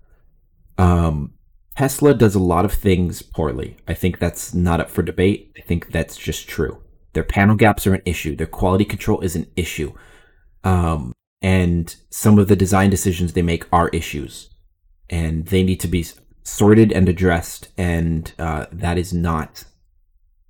Um, 0.79 1.35
Tesla 1.77 2.15
does 2.15 2.35
a 2.35 2.41
lot 2.41 2.65
of 2.65 2.73
things 2.73 3.23
poorly. 3.23 3.77
I 3.87 3.95
think 3.95 4.19
that's 4.19 4.55
not 4.55 4.81
up 4.81 4.91
for 4.91 5.03
debate. 5.03 5.53
I 5.59 5.61
think 5.61 5.93
that's 5.93 6.17
just 6.17 6.49
true. 6.49 6.83
Their 7.13 7.25
panel 7.25 7.57
gaps 7.57 7.87
are 7.87 7.95
an 7.95 8.03
issue. 8.05 8.35
Their 8.35 8.47
quality 8.47 8.85
control 8.85 9.21
is 9.21 9.37
an 9.37 9.47
issue. 9.57 9.93
Um, 10.65 11.13
and 11.43 11.95
some 12.11 12.39
of 12.39 12.49
the 12.49 12.57
design 12.57 12.91
decisions 12.91 13.33
they 13.33 13.43
make 13.43 13.67
are 13.73 13.89
issues. 13.91 14.51
And 15.11 15.47
they 15.47 15.63
need 15.63 15.81
to 15.81 15.89
be 15.89 16.05
sorted 16.43 16.93
and 16.93 17.09
addressed, 17.09 17.69
and 17.77 18.33
uh, 18.39 18.67
that 18.73 18.99
is 18.99 19.13
not 19.13 19.65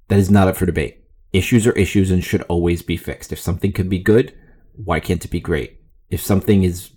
that 0.09 0.19
is 0.19 0.31
not 0.31 0.47
up 0.47 0.57
for 0.57 0.67
debate. 0.67 1.05
Issues 1.33 1.67
are 1.67 1.73
issues 1.73 2.11
and 2.11 2.23
should 2.23 2.43
always 2.43 2.83
be 2.83 2.97
fixed. 2.97 3.33
If 3.33 3.41
something 3.41 3.73
can 3.73 3.89
be 3.89 3.99
good, 3.99 4.33
why 4.73 5.01
can't 5.01 5.25
it 5.25 5.31
be 5.31 5.41
great? 5.41 5.81
If 6.09 6.21
something 6.21 6.63
is 6.63 6.91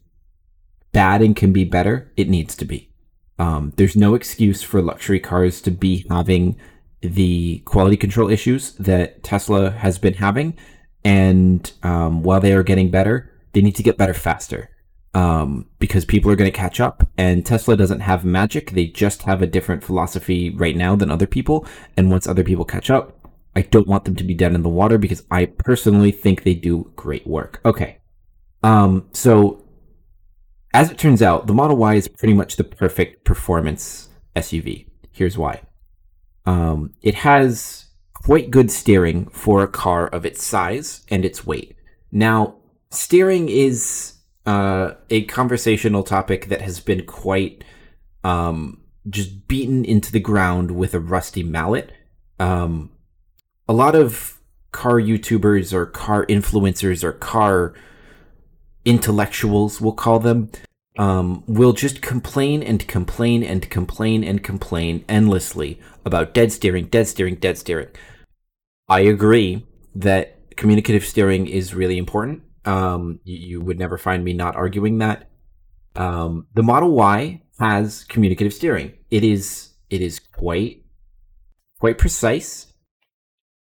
bad 0.91 1.21
and 1.21 1.35
can 1.35 1.51
be 1.51 1.65
better, 1.65 2.13
it 2.15 2.29
needs 2.29 2.55
to 2.57 2.65
be. 2.65 2.88
Um, 3.39 3.73
there's 3.77 3.95
no 3.95 4.13
excuse 4.15 4.61
for 4.61 4.81
luxury 4.81 5.19
cars 5.19 5.61
to 5.61 5.71
be 5.71 6.05
having 6.09 6.57
the 7.01 7.59
quality 7.59 7.97
control 7.97 8.29
issues 8.29 8.73
that 8.73 9.23
Tesla 9.23 9.71
has 9.71 9.97
been 9.97 10.15
having. 10.15 10.57
And 11.03 11.71
um, 11.81 12.23
while 12.23 12.41
they 12.41 12.53
are 12.53 12.63
getting 12.63 12.91
better, 12.91 13.31
they 13.53 13.61
need 13.61 13.75
to 13.75 13.83
get 13.83 13.97
better 13.97 14.13
faster 14.13 14.69
um, 15.13 15.65
because 15.79 16.05
people 16.05 16.29
are 16.31 16.35
going 16.35 16.51
to 16.51 16.57
catch 16.57 16.79
up. 16.79 17.07
And 17.17 17.45
Tesla 17.45 17.77
doesn't 17.77 18.01
have 18.01 18.25
magic; 18.25 18.71
they 18.71 18.85
just 18.85 19.23
have 19.23 19.41
a 19.41 19.47
different 19.47 19.83
philosophy 19.83 20.49
right 20.49 20.75
now 20.75 20.95
than 20.95 21.09
other 21.09 21.27
people. 21.27 21.65
And 21.97 22.11
once 22.11 22.27
other 22.27 22.43
people 22.43 22.65
catch 22.65 22.89
up, 22.89 23.29
I 23.55 23.61
don't 23.61 23.87
want 23.87 24.05
them 24.05 24.15
to 24.17 24.23
be 24.23 24.33
dead 24.33 24.53
in 24.53 24.63
the 24.63 24.69
water 24.69 24.97
because 24.97 25.23
I 25.31 25.45
personally 25.45 26.11
think 26.11 26.43
they 26.43 26.53
do 26.53 26.91
great 26.95 27.25
work. 27.25 27.61
Okay, 27.65 27.99
um, 28.63 29.07
so 29.13 29.63
as 30.73 30.91
it 30.91 30.97
turns 30.97 31.21
out, 31.21 31.47
the 31.47 31.53
Model 31.53 31.77
Y 31.77 31.95
is 31.95 32.07
pretty 32.07 32.33
much 32.33 32.55
the 32.55 32.63
perfect 32.63 33.23
performance 33.23 34.09
SUV. 34.35 34.87
Here's 35.11 35.37
why. 35.37 35.61
Um, 36.45 36.93
it 37.01 37.15
has 37.15 37.85
quite 38.13 38.51
good 38.51 38.69
steering 38.69 39.27
for 39.29 39.63
a 39.63 39.67
car 39.67 40.07
of 40.07 40.25
its 40.25 40.43
size 40.43 41.05
and 41.09 41.25
its 41.25 41.45
weight. 41.45 41.75
Now, 42.11 42.55
steering 42.91 43.49
is 43.49 44.13
uh, 44.45 44.93
a 45.09 45.23
conversational 45.25 46.03
topic 46.03 46.47
that 46.47 46.61
has 46.61 46.79
been 46.79 47.05
quite 47.05 47.63
um, 48.23 48.81
just 49.09 49.47
beaten 49.47 49.85
into 49.85 50.11
the 50.11 50.19
ground 50.19 50.71
with 50.71 50.93
a 50.93 50.99
rusty 50.99 51.43
mallet. 51.43 51.91
Um, 52.39 52.91
a 53.67 53.73
lot 53.73 53.95
of 53.95 54.39
car 54.71 54.95
YouTubers 54.95 55.73
or 55.73 55.85
car 55.85 56.25
influencers 56.27 57.03
or 57.03 57.11
car 57.11 57.73
intellectuals, 58.85 59.81
we'll 59.81 59.93
call 59.93 60.19
them, 60.19 60.49
um, 60.97 61.43
will 61.47 61.73
just 61.73 62.01
complain 62.01 62.63
and 62.63 62.87
complain 62.87 63.43
and 63.43 63.69
complain 63.69 64.23
and 64.23 64.43
complain 64.43 65.05
endlessly 65.07 65.79
about 66.05 66.33
dead 66.33 66.51
steering, 66.51 66.85
dead 66.85 67.07
steering, 67.07 67.35
dead 67.35 67.57
steering. 67.57 67.89
I 68.87 69.01
agree 69.01 69.65
that 69.95 70.55
communicative 70.55 71.05
steering 71.05 71.47
is 71.47 71.73
really 71.73 71.97
important. 71.97 72.41
Um, 72.65 73.19
you, 73.23 73.37
you, 73.37 73.61
would 73.61 73.79
never 73.79 73.97
find 73.97 74.23
me 74.23 74.33
not 74.33 74.55
arguing 74.55 74.97
that. 74.97 75.29
Um, 75.95 76.47
the 76.53 76.63
Model 76.63 76.91
Y 76.91 77.41
has 77.59 78.03
communicative 78.05 78.53
steering. 78.53 78.93
It 79.09 79.23
is 79.23 79.69
it 79.89 80.01
is 80.01 80.19
quite 80.19 80.83
quite 81.79 81.97
precise, 81.97 82.73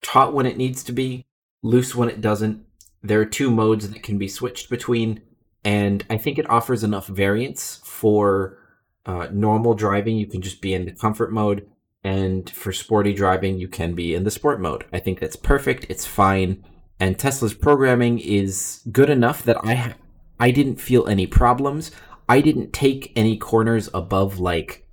taut 0.02 0.34
when 0.34 0.46
it 0.46 0.56
needs 0.56 0.82
to 0.84 0.92
be, 0.92 1.24
loose 1.62 1.94
when 1.94 2.08
it 2.08 2.20
doesn't. 2.20 2.64
There 3.02 3.20
are 3.20 3.26
two 3.26 3.50
modes 3.50 3.90
that 3.90 4.02
can 4.02 4.18
be 4.18 4.28
switched 4.28 4.70
between 4.70 5.22
and 5.64 6.04
I 6.10 6.16
think 6.16 6.38
it 6.38 6.50
offers 6.50 6.82
enough 6.82 7.06
variance 7.06 7.80
for 7.84 8.58
uh, 9.06 9.28
normal 9.32 9.74
driving. 9.74 10.16
You 10.16 10.26
can 10.26 10.42
just 10.42 10.60
be 10.60 10.74
in 10.74 10.84
the 10.84 10.92
comfort 10.92 11.32
mode, 11.32 11.68
and 12.02 12.48
for 12.50 12.72
sporty 12.72 13.12
driving, 13.12 13.58
you 13.58 13.68
can 13.68 13.94
be 13.94 14.14
in 14.14 14.24
the 14.24 14.30
sport 14.30 14.60
mode. 14.60 14.84
I 14.92 14.98
think 14.98 15.20
that's 15.20 15.36
perfect. 15.36 15.86
It's 15.88 16.06
fine, 16.06 16.64
and 16.98 17.18
Tesla's 17.18 17.54
programming 17.54 18.18
is 18.18 18.82
good 18.90 19.10
enough 19.10 19.42
that 19.44 19.58
I 19.64 19.94
I 20.40 20.50
didn't 20.50 20.80
feel 20.80 21.06
any 21.06 21.26
problems. 21.26 21.90
I 22.28 22.40
didn't 22.40 22.72
take 22.72 23.12
any 23.14 23.36
corners 23.36 23.88
above 23.94 24.38
like 24.38 24.86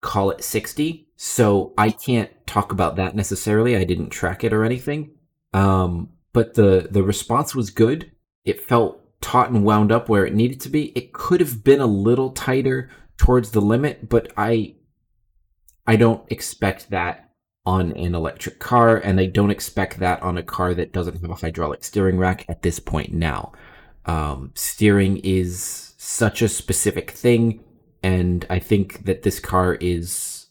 call 0.00 0.30
it 0.32 0.42
60 0.42 1.06
so 1.14 1.72
i 1.78 1.88
can't 1.88 2.28
talk 2.44 2.72
about 2.72 2.96
that 2.96 3.14
necessarily 3.14 3.76
i 3.76 3.84
didn't 3.84 4.10
track 4.10 4.42
it 4.42 4.52
or 4.52 4.64
anything 4.64 5.12
um, 5.54 6.08
but 6.32 6.54
the 6.54 6.88
the 6.90 7.02
response 7.02 7.54
was 7.54 7.70
good 7.70 8.12
it 8.44 8.60
felt 8.60 9.02
taut 9.20 9.50
and 9.50 9.64
wound 9.64 9.92
up 9.92 10.08
where 10.08 10.26
it 10.26 10.34
needed 10.34 10.60
to 10.60 10.68
be. 10.68 10.86
It 10.96 11.12
could 11.12 11.40
have 11.40 11.64
been 11.64 11.80
a 11.80 11.86
little 11.86 12.30
tighter 12.30 12.90
towards 13.16 13.52
the 13.52 13.60
limit, 13.60 14.08
but 14.08 14.32
I 14.36 14.74
I 15.86 15.96
don't 15.96 16.30
expect 16.30 16.90
that 16.90 17.30
on 17.64 17.92
an 17.92 18.14
electric 18.14 18.58
car, 18.58 18.96
and 18.96 19.20
I 19.20 19.26
don't 19.26 19.50
expect 19.50 20.00
that 20.00 20.22
on 20.22 20.36
a 20.36 20.42
car 20.42 20.74
that 20.74 20.92
doesn't 20.92 21.20
have 21.20 21.30
a 21.30 21.34
hydraulic 21.34 21.84
steering 21.84 22.18
rack 22.18 22.44
at 22.48 22.62
this 22.62 22.80
point 22.80 23.12
now. 23.12 23.52
Um, 24.04 24.50
steering 24.54 25.18
is 25.18 25.94
such 25.96 26.42
a 26.42 26.48
specific 26.48 27.12
thing, 27.12 27.62
and 28.02 28.44
I 28.50 28.58
think 28.58 29.04
that 29.04 29.22
this 29.22 29.38
car 29.38 29.74
is 29.74 30.46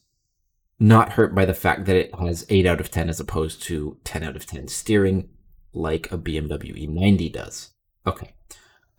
not 0.80 1.14
hurt 1.14 1.36
by 1.36 1.46
the 1.46 1.54
fact 1.54 1.86
that 1.86 1.96
it 1.96 2.16
has 2.16 2.46
8 2.50 2.66
out 2.66 2.80
of 2.80 2.90
10 2.90 3.10
as 3.10 3.20
opposed 3.20 3.62
to 3.64 3.98
10 4.04 4.24
out 4.24 4.36
of 4.36 4.48
10 4.48 4.68
steering 4.68 5.30
like 5.74 6.12
a 6.12 6.18
BMW 6.18 6.88
E90 6.88 7.32
does. 7.32 7.72
Okay. 8.06 8.34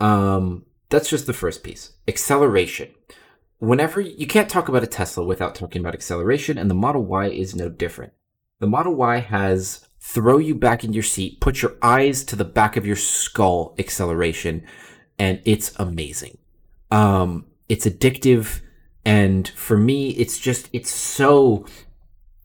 Um, 0.01 0.67
that's 0.89 1.11
just 1.11 1.27
the 1.27 1.33
first 1.33 1.63
piece. 1.63 1.93
Acceleration. 2.09 2.91
Whenever 3.59 4.01
you 4.01 4.27
can't 4.27 4.49
talk 4.49 4.69
about 4.69 4.83
a 4.83 4.89
Tesla 4.89 5.25
without 5.25 5.55
talking 5.55 5.81
about 5.81 5.95
acceleration, 5.95 6.59
and 6.59 6.69
the 6.69 6.75
Model 6.75 7.05
Y 7.05 7.29
is 7.29 7.55
no 7.55 7.69
different. 7.69 8.13
The 8.59 8.67
Model 8.67 8.95
Y 8.95 9.19
has 9.19 9.87
throw 10.01 10.39
you 10.39 10.55
back 10.55 10.83
in 10.83 10.93
your 10.93 11.03
seat, 11.03 11.41
put 11.41 11.63
your 11.63 11.77
eyes 11.81 12.25
to 12.25 12.37
the 12.37 12.45
back 12.45 12.77
of 12.77 12.85
your 12.85 12.97
skull 12.97 13.75
acceleration, 13.79 14.65
and 15.19 15.41
it's 15.45 15.73
amazing. 15.79 16.39
Um, 16.91 17.47
it's 17.69 17.87
addictive, 17.87 18.61
and 19.05 19.49
for 19.49 19.77
me, 19.77 20.11
it's 20.11 20.39
just 20.39 20.69
it's 20.73 20.91
so 20.91 21.65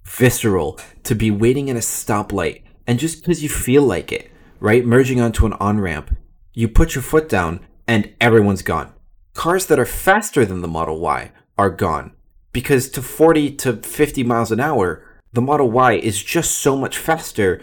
visceral 0.03 0.79
to 1.03 1.15
be 1.15 1.31
waiting 1.31 1.67
in 1.67 1.75
a 1.75 1.81
stoplight 1.81 2.61
and 2.87 2.97
just 2.97 3.21
because 3.21 3.43
you 3.43 3.49
feel 3.49 3.83
like 3.83 4.11
it, 4.11 4.31
right? 4.59 4.85
Merging 4.85 5.19
onto 5.19 5.45
an 5.45 5.53
on 5.53 5.79
ramp, 5.79 6.15
you 6.53 6.67
put 6.67 6.95
your 6.95 7.01
foot 7.01 7.29
down 7.29 7.59
and 7.87 8.13
everyone's 8.19 8.61
gone. 8.61 8.93
Cars 9.33 9.67
that 9.67 9.79
are 9.79 9.85
faster 9.85 10.45
than 10.45 10.61
the 10.61 10.67
Model 10.67 10.99
Y 10.99 11.31
are 11.57 11.69
gone 11.69 12.13
because 12.53 12.89
to 12.89 13.01
40 13.01 13.51
to 13.57 13.73
50 13.73 14.23
miles 14.23 14.51
an 14.51 14.59
hour, 14.59 15.05
the 15.33 15.41
Model 15.41 15.69
Y 15.69 15.93
is 15.93 16.23
just 16.23 16.57
so 16.57 16.75
much 16.75 16.97
faster 16.97 17.61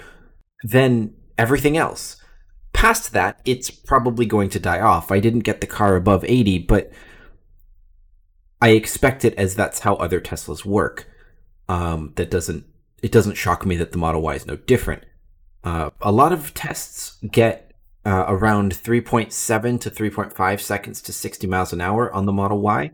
than 0.62 1.14
everything 1.36 1.76
else. 1.76 2.16
Past 2.72 3.12
that, 3.12 3.40
it's 3.44 3.70
probably 3.70 4.26
going 4.26 4.50
to 4.50 4.60
die 4.60 4.80
off. 4.80 5.10
I 5.10 5.20
didn't 5.20 5.40
get 5.40 5.60
the 5.60 5.66
car 5.66 5.96
above 5.96 6.24
80, 6.24 6.58
but 6.60 6.92
I 8.60 8.70
expect 8.70 9.24
it 9.24 9.34
as 9.34 9.54
that's 9.54 9.80
how 9.80 9.94
other 9.96 10.20
Teslas 10.20 10.64
work. 10.64 11.10
Um, 11.68 12.12
that 12.16 12.30
doesn't 12.30 12.66
it 13.02 13.12
doesn't 13.12 13.34
shock 13.34 13.66
me 13.66 13.76
that 13.76 13.92
the 13.92 13.98
Model 13.98 14.22
Y 14.22 14.34
is 14.34 14.46
no 14.46 14.56
different. 14.56 15.04
Uh, 15.64 15.90
a 16.02 16.12
lot 16.12 16.32
of 16.32 16.52
tests 16.54 17.18
get 17.30 17.72
uh, 18.04 18.26
around 18.28 18.72
3.7 18.72 19.80
to 19.80 19.90
3.5 19.90 20.60
seconds 20.60 21.00
to 21.02 21.12
60 21.12 21.46
miles 21.46 21.72
an 21.72 21.80
hour 21.80 22.12
on 22.12 22.26
the 22.26 22.32
Model 22.32 22.60
Y 22.60 22.90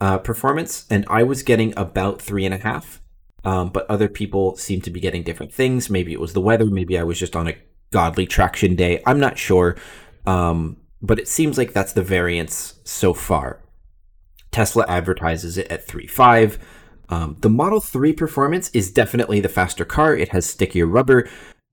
uh, 0.00 0.18
performance, 0.18 0.86
and 0.90 1.04
I 1.08 1.22
was 1.22 1.42
getting 1.42 1.74
about 1.76 2.22
three 2.22 2.44
and 2.44 2.54
a 2.54 2.58
half. 2.58 3.02
Um, 3.44 3.68
but 3.70 3.88
other 3.88 4.08
people 4.08 4.56
seem 4.56 4.80
to 4.82 4.90
be 4.90 5.00
getting 5.00 5.22
different 5.22 5.52
things. 5.52 5.88
Maybe 5.88 6.12
it 6.12 6.20
was 6.20 6.32
the 6.32 6.40
weather. 6.40 6.66
Maybe 6.66 6.98
I 6.98 7.02
was 7.02 7.18
just 7.18 7.36
on 7.36 7.46
a 7.46 7.56
godly 7.92 8.26
traction 8.26 8.74
day. 8.74 9.02
I'm 9.06 9.20
not 9.20 9.38
sure. 9.38 9.76
Um, 10.26 10.78
but 11.00 11.18
it 11.18 11.28
seems 11.28 11.56
like 11.56 11.72
that's 11.72 11.92
the 11.92 12.02
variance 12.02 12.80
so 12.84 13.14
far. 13.14 13.62
Tesla 14.50 14.84
advertises 14.88 15.56
it 15.56 15.70
at 15.70 15.86
3.5. 15.86 16.58
Um, 17.10 17.36
the 17.40 17.48
Model 17.48 17.80
3 17.80 18.12
performance 18.12 18.70
is 18.70 18.90
definitely 18.90 19.40
the 19.40 19.48
faster 19.48 19.84
car. 19.84 20.14
It 20.16 20.30
has 20.30 20.46
stickier 20.46 20.86
rubber, 20.86 21.28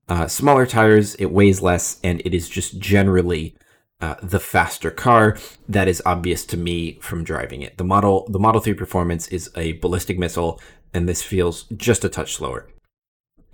uh, 0.08 0.28
smaller 0.28 0.66
tires, 0.66 1.14
it 1.16 1.26
weighs 1.26 1.62
less, 1.62 1.98
and 2.04 2.20
it 2.24 2.34
is 2.34 2.48
just 2.48 2.78
generally 2.78 3.56
uh, 4.00 4.14
the 4.22 4.40
faster 4.40 4.90
car. 4.90 5.36
That 5.68 5.88
is 5.88 6.02
obvious 6.06 6.44
to 6.46 6.56
me 6.56 6.98
from 7.00 7.24
driving 7.24 7.62
it. 7.62 7.76
The 7.76 7.84
model, 7.84 8.26
the 8.28 8.38
Model 8.38 8.60
3 8.60 8.74
Performance 8.74 9.26
is 9.28 9.50
a 9.56 9.72
ballistic 9.72 10.18
missile, 10.18 10.60
and 10.94 11.08
this 11.08 11.22
feels 11.22 11.64
just 11.76 12.04
a 12.04 12.08
touch 12.08 12.34
slower. 12.34 12.68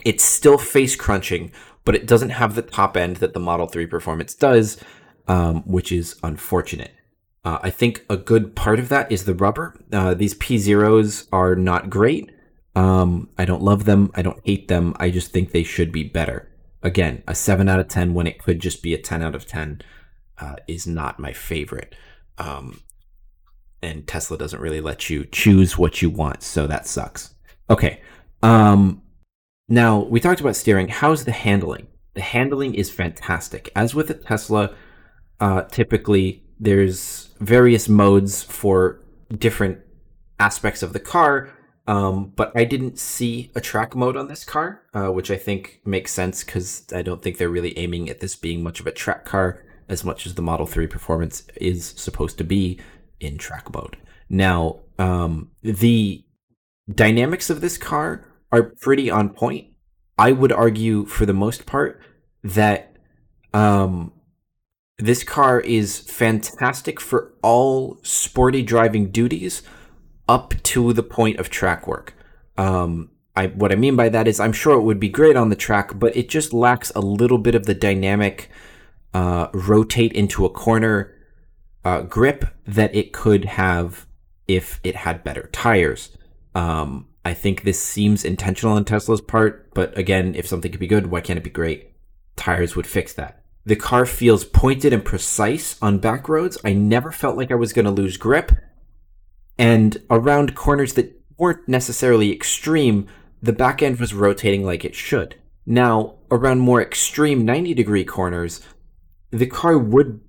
It's 0.05 0.25
still 0.25 0.59
face 0.59 0.97
crunching, 0.97 1.53
but 1.85 1.95
it 1.95 2.07
doesn't 2.07 2.31
have 2.31 2.55
the 2.55 2.63
top 2.63 2.97
end 2.97 3.17
that 3.17 3.35
the 3.35 3.41
Model 3.41 3.67
3 3.67 3.87
Performance 3.87 4.35
does, 4.35 4.79
um, 5.29 5.63
which 5.63 5.91
is 5.91 6.17
unfortunate. 6.23 6.93
Uh, 7.45 7.59
I 7.63 7.71
think 7.71 8.05
a 8.09 8.17
good 8.17 8.55
part 8.55 8.79
of 8.79 8.89
that 8.91 9.11
is 9.11 9.25
the 9.25 9.35
rubber. 9.35 9.75
Uh, 9.93 10.15
these 10.15 10.35
P 10.35 10.59
Zeros 10.59 11.29
are 11.33 11.57
not 11.57 11.91
great, 11.91 12.31
um, 12.75 13.29
I 13.37 13.45
don't 13.45 13.63
love 13.63 13.85
them. 13.85 14.11
I 14.15 14.23
don't 14.23 14.41
hate 14.45 14.69
them. 14.69 14.95
I 14.99 15.11
just 15.11 15.31
think 15.33 15.51
they 15.51 15.63
should 15.63 15.93
be 15.93 16.05
better. 16.05 16.49
Again, 16.83 17.23
a 17.29 17.35
7 17.35 17.69
out 17.69 17.81
of 17.81 17.89
10 17.89 18.15
when 18.15 18.27
it 18.27 18.43
could 18.43 18.61
just 18.61 18.83
be 18.83 18.95
a 18.95 18.99
10 18.99 19.23
out 19.23 19.35
of 19.35 19.47
10 19.47 19.83
uh, 20.39 20.57
is 20.67 20.87
not 20.87 21.21
my 21.21 21.33
favorite. 21.33 21.95
Um, 22.39 22.81
and 23.83 24.07
Tesla 24.07 24.39
doesn't 24.39 24.61
really 24.61 24.81
let 24.81 25.11
you 25.11 25.25
choose 25.25 25.77
what 25.77 26.03
you 26.03 26.11
want, 26.11 26.43
so 26.43 26.67
that 26.67 26.87
sucks. 26.87 27.35
Okay. 27.69 28.01
Um, 28.43 29.03
now, 29.69 30.01
we 30.01 30.19
talked 30.19 30.41
about 30.41 30.57
steering. 30.57 30.89
How's 30.89 31.25
the 31.25 31.33
handling? 31.33 31.89
The 32.15 32.21
handling 32.21 32.75
is 32.75 32.91
fantastic. 32.91 33.71
As 33.77 33.95
with 33.95 34.11
a 34.11 34.15
Tesla, 34.15 34.75
uh, 35.41 35.63
typically 35.63 36.45
there's 36.59 37.31
various 37.41 37.89
modes 37.89 38.43
for 38.43 39.01
different 39.37 39.79
aspects 40.39 40.83
of 40.83 40.93
the 40.93 41.01
car 41.01 41.51
um, 41.87 42.33
but 42.37 42.53
I 42.55 42.65
didn't 42.65 42.99
see 42.99 43.51
a 43.55 43.61
track 43.61 43.95
mode 43.95 44.17
on 44.17 44.29
this 44.29 44.45
car, 44.45 44.83
uh, 44.95 45.09
which 45.09 45.31
I 45.31 45.37
think 45.37 45.81
makes 45.85 46.13
sense 46.13 46.45
because 46.45 46.87
I 46.95 47.03
don't 47.03 47.23
think 47.23 47.39
they're 47.39 47.49
really 47.49 47.77
aiming 47.77 48.09
at 48.09 48.21
this 48.21 48.37
being 48.37 48.63
much 48.63 48.81
of 48.81 48.87
a 48.87 48.93
track 48.93 49.25
car 49.25 49.65
as 49.89 50.05
much 50.05 50.25
as 50.27 50.35
the 50.35 50.43
Model 50.43 50.67
3 50.67 50.87
performance 50.87 51.45
is 51.57 51.85
supposed 51.97 52.39
to 52.39 52.45
be 52.45 52.81
in 53.21 53.37
track 53.37 53.73
mode. 53.73 53.97
Now, 54.29 54.81
um, 54.99 55.51
the 55.63 56.25
dynamics 56.93 57.51
of 57.51 57.61
this 57.61 57.77
car 57.77 58.25
are 58.53 58.73
pretty 58.81 59.11
on 59.11 59.31
point. 59.31 59.69
I 60.17 60.33
would 60.33 60.53
argue, 60.53 61.05
for 61.07 61.27
the 61.27 61.35
most 61.35 61.67
part, 61.67 62.01
that 62.45 62.97
um, 63.53 64.13
this 64.99 65.25
car 65.25 65.61
is 65.61 65.99
fantastic 65.99 67.01
for 67.01 67.33
all 67.43 67.99
sporty 68.03 68.63
driving 68.63 69.11
duties 69.11 69.63
up 70.29 70.55
to 70.63 70.93
the 70.93 71.03
point 71.03 71.39
of 71.39 71.51
track 71.51 71.87
work. 71.87 72.15
Um, 72.57 73.11
I, 73.35 73.47
what 73.49 73.73
I 73.73 73.77
mean 73.77 73.97
by 73.97 74.09
that 74.11 74.29
is, 74.29 74.39
I'm 74.39 74.53
sure 74.53 74.79
it 74.79 74.83
would 74.83 75.01
be 75.01 75.09
great 75.09 75.37
on 75.37 75.49
the 75.49 75.57
track, 75.57 75.99
but 75.99 76.17
it 76.17 76.29
just 76.29 76.53
lacks 76.53 76.93
a 76.95 77.01
little 77.01 77.39
bit 77.39 77.55
of 77.55 77.67
the 77.67 77.75
dynamic 77.75 78.51
uh, 79.15 79.49
rotate 79.53 80.13
into 80.13 80.45
a 80.45 80.51
corner 80.51 81.15
uh, 81.85 82.03
grip 82.03 82.45
that 82.67 82.95
it 82.95 83.13
could 83.13 83.45
have 83.45 84.07
if 84.47 84.81
it 84.85 84.97
had 84.97 85.25
better 85.25 85.49
tires. 85.53 86.17
Um, 86.55 87.09
I 87.25 87.35
think 87.35 87.63
this 87.63 87.83
seems 87.83 88.25
intentional 88.25 88.75
on 88.77 88.85
Tesla's 88.85 89.21
part, 89.21 89.73
but 89.75 89.97
again, 89.97 90.35
if 90.35 90.47
something 90.47 90.71
could 90.71 90.81
be 90.81 90.87
good, 90.87 91.07
why 91.07 91.21
can't 91.21 91.39
it 91.39 91.45
be 91.45 91.51
great? 91.51 91.93
Tires 92.37 92.77
would 92.77 92.87
fix 92.87 93.13
that. 93.15 93.43
The 93.65 93.77
car 93.77 94.07
feels 94.07 94.45
pointed 94.45 94.93
and 94.93 95.05
precise 95.05 95.81
on 95.81 95.99
back 95.99 96.29
roads. 96.29 96.59
I 96.65 96.73
never 96.73 97.13
felt 97.13 97.37
like 97.37 97.53
I 97.53 97.57
was 97.57 97.73
going 97.73 97.85
to 97.85 97.91
lose 97.93 98.17
grip 98.17 98.53
and 99.59 100.03
around 100.11 100.55
corners 100.55 100.95
that 100.95 101.21
weren't 101.39 101.69
necessarily 101.69 102.33
extreme, 102.33 103.07
the 103.43 103.53
back 103.53 103.83
end 103.83 103.99
was 103.99 104.15
rotating 104.15 104.65
like 104.65 104.85
it 104.85 104.95
should. 104.95 105.37
Now, 105.67 106.15
around 106.31 106.61
more 106.61 106.83
extreme 106.83 107.45
90 107.45 107.75
degree 107.75 108.05
corners, 108.05 108.61
the 109.31 109.47
car 109.47 109.79
would 109.79 110.21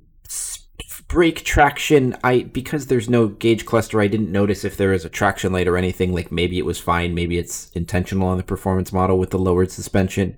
break 1.08 1.44
traction. 1.44 2.16
I 2.24 2.42
because 2.42 2.88
there's 2.88 3.10
no 3.10 3.28
gauge 3.28 3.66
cluster, 3.66 4.02
I 4.02 4.08
didn't 4.08 4.32
notice 4.32 4.64
if 4.64 4.78
there 4.78 4.94
is 4.94 5.06
a 5.06 5.10
traction 5.10 5.54
light 5.54 5.68
or 5.68 5.78
anything. 5.78 6.14
Like 6.14 6.32
maybe 6.32 6.58
it 6.58 6.66
was 6.66 6.80
fine, 6.80 7.14
maybe 7.14 7.38
it's 7.38 7.72
intentional 7.72 8.28
on 8.28 8.38
the 8.38 8.44
performance 8.44 8.92
model 8.92 9.18
with 9.18 9.30
the 9.30 9.40
lowered 9.40 9.72
suspension. 9.72 10.38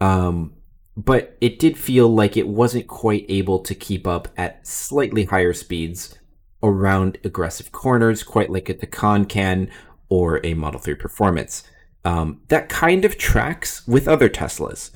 Um, 0.00 0.54
but 0.96 1.36
it 1.40 1.58
did 1.58 1.78
feel 1.78 2.08
like 2.08 2.36
it 2.36 2.48
wasn't 2.48 2.86
quite 2.86 3.24
able 3.28 3.60
to 3.60 3.74
keep 3.74 4.06
up 4.06 4.28
at 4.36 4.66
slightly 4.66 5.24
higher 5.24 5.52
speeds 5.52 6.18
around 6.62 7.18
aggressive 7.24 7.72
corners, 7.72 8.22
quite 8.22 8.50
like 8.50 8.68
a 8.68 8.74
Taycan 8.74 9.28
can 9.28 9.70
or 10.08 10.44
a 10.44 10.54
Model 10.54 10.80
3 10.80 10.94
Performance. 10.94 11.64
Um, 12.04 12.40
that 12.48 12.68
kind 12.68 13.04
of 13.04 13.18
tracks 13.18 13.86
with 13.86 14.08
other 14.08 14.28
Teslas. 14.28 14.90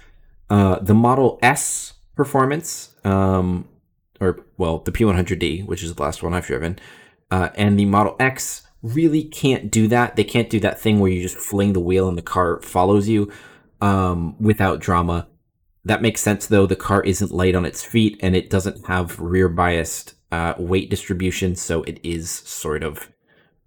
Uh, 0.51 0.79
the 0.81 0.95
Model 0.95 1.39
S 1.43 1.95
Performance, 2.17 2.95
um, 3.05 3.69
or 4.21 4.45
well, 4.57 4.79
the 4.79 4.93
P100D, 4.93 5.67
which 5.67 5.83
is 5.83 5.95
the 5.95 6.03
last 6.03 6.23
one 6.23 6.35
I've 6.35 6.47
driven, 6.47 6.79
uh, 7.31 7.51
and 7.55 7.79
the 7.79 7.87
Model 7.87 8.17
X 8.21 8.63
really 8.83 9.25
can't 9.25 9.71
do 9.71 9.89
that. 9.89 10.15
They 10.15 10.25
can't 10.25 10.51
do 10.51 10.61
that 10.61 10.79
thing 10.79 11.01
where 11.01 11.11
you 11.11 11.23
just 11.23 11.39
fling 11.39 11.73
the 11.73 11.81
wheel 11.81 12.09
and 12.09 12.19
the 12.19 12.23
car 12.23 12.61
follows 12.61 13.09
you 13.09 13.33
um, 13.81 14.37
without 14.39 14.81
drama. 14.81 15.27
That 15.85 16.03
makes 16.03 16.21
sense 16.21 16.47
though. 16.47 16.67
The 16.67 16.77
car 16.77 17.03
isn't 17.03 17.33
light 17.33 17.55
on 17.55 17.65
its 17.65 17.83
feet 17.83 18.19
and 18.21 18.37
it 18.37 18.51
doesn't 18.51 18.87
have 18.87 19.19
rear 19.19 19.49
biased 19.49 20.14
uh, 20.35 20.55
weight 20.59 20.91
distribution, 20.91 21.55
so 21.55 21.85
it 21.85 22.01
is 22.03 22.29
sort 22.29 22.83
of, 22.83 23.09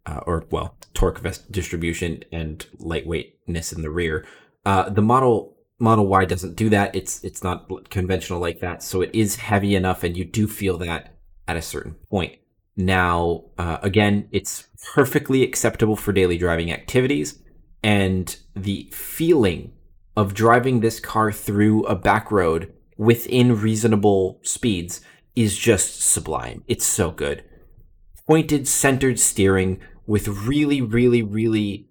uh, 0.05 0.19
or 0.25 0.45
well, 0.51 0.75
torque 0.93 1.21
distribution 1.49 2.23
and 2.31 2.67
lightweightness 2.77 3.73
in 3.73 3.81
the 3.83 3.89
rear. 3.89 4.25
Uh, 4.65 4.89
the 4.89 5.01
model 5.01 5.55
Model 5.79 6.07
Y 6.07 6.25
doesn't 6.25 6.55
do 6.55 6.69
that. 6.69 6.95
It's 6.95 7.23
it's 7.23 7.43
not 7.43 7.89
conventional 7.89 8.39
like 8.39 8.59
that, 8.59 8.83
so 8.83 9.01
it 9.01 9.11
is 9.13 9.37
heavy 9.37 9.75
enough, 9.75 10.03
and 10.03 10.17
you 10.17 10.25
do 10.25 10.47
feel 10.47 10.77
that 10.79 11.15
at 11.47 11.55
a 11.55 11.61
certain 11.61 11.95
point. 12.09 12.33
Now, 12.75 13.45
uh, 13.57 13.77
again, 13.81 14.27
it's 14.31 14.67
perfectly 14.93 15.43
acceptable 15.43 15.95
for 15.95 16.11
daily 16.11 16.37
driving 16.37 16.71
activities, 16.71 17.39
and 17.81 18.35
the 18.55 18.89
feeling 18.91 19.71
of 20.17 20.33
driving 20.33 20.79
this 20.79 20.99
car 20.99 21.31
through 21.31 21.85
a 21.85 21.95
back 21.95 22.31
road 22.31 22.73
within 22.97 23.61
reasonable 23.61 24.39
speeds 24.41 25.01
is 25.37 25.55
just 25.55 26.01
sublime. 26.01 26.63
It's 26.67 26.83
so 26.83 27.11
good. 27.11 27.43
Pointed, 28.27 28.67
centered 28.67 29.19
steering 29.19 29.79
with 30.07 30.27
really, 30.27 30.81
really, 30.81 31.21
really 31.21 31.89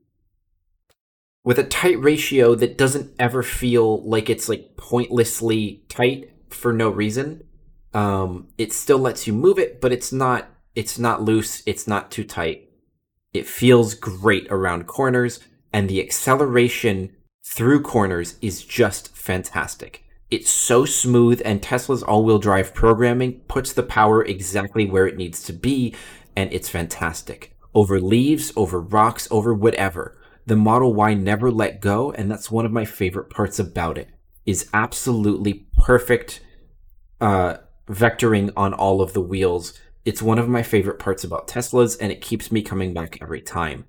with 1.45 1.61
a 1.61 1.65
tight 1.65 1.99
ratio 2.00 2.57
that 2.57 2.76
doesn't 2.76 3.15
ever 3.21 3.45
feel 3.45 4.03
like 4.03 4.29
it's 4.29 4.49
like 4.49 4.76
pointlessly 4.76 5.85
tight 5.88 6.29
for 6.50 6.73
no 6.73 6.91
reason. 6.91 7.45
Um, 7.95 8.49
it 8.59 8.73
still 8.73 8.99
lets 8.99 9.29
you 9.29 9.33
move 9.33 9.61
it, 9.61 9.81
but 9.81 9.93
it's 9.93 10.12
not 10.12 10.49
it's 10.75 10.99
not 10.99 11.23
loose, 11.23 11.62
it's 11.67 11.87
not 11.87 12.11
too 12.11 12.25
tight. 12.25 12.69
It 13.33 13.47
feels 13.47 13.95
great 13.95 14.49
around 14.50 14.88
corners, 14.88 15.38
and 15.73 15.88
the 15.88 16.03
acceleration 16.03 17.15
through 17.47 17.83
corners 17.83 18.37
is 18.43 18.65
just 18.65 19.17
fantastic. 19.17 20.03
It's 20.30 20.50
so 20.50 20.85
smooth, 20.85 21.40
and 21.45 21.62
Tesla's 21.62 22.02
all 22.02 22.25
wheel 22.25 22.38
drive 22.38 22.75
programming 22.75 23.40
puts 23.49 23.73
the 23.73 23.85
power 23.85 24.25
exactly 24.25 24.85
where 24.85 25.06
it 25.06 25.16
needs 25.16 25.42
to 25.45 25.52
be, 25.52 25.95
and 26.35 26.52
it's 26.52 26.68
fantastic. 26.68 27.56
Over 27.75 28.00
leaves, 28.00 28.52
over 28.56 28.80
rocks, 28.80 29.28
over 29.30 29.54
whatever. 29.54 30.18
The 30.47 30.56
Model 30.56 30.95
Y 30.95 31.14
never 31.14 31.50
let 31.50 31.80
go, 31.80 32.11
and 32.12 32.30
that's 32.30 32.50
one 32.50 32.66
of 32.66 32.73
my 32.73 32.85
favorite 32.85 33.30
parts 33.30 33.59
about 33.59 33.99
it. 33.99 34.09
Is 34.45 34.68
absolutely 34.75 35.66
perfect 35.78 36.40
uh, 37.21 37.59
vectoring 37.88 38.52
on 38.56 38.75
all 38.75 39.00
of 39.00 39.12
the 39.12 39.21
wheels. 39.21 39.78
It's 40.04 40.23
one 40.23 40.38
of 40.38 40.49
my 40.49 40.62
favorite 40.62 40.99
parts 40.99 41.25
about 41.25 41.49
Teslas, 41.49 41.97
and 42.00 42.11
it 42.11 42.21
keeps 42.21 42.50
me 42.50 42.62
coming 42.62 42.95
back 42.95 43.18
every 43.21 43.42
time. 43.42 43.87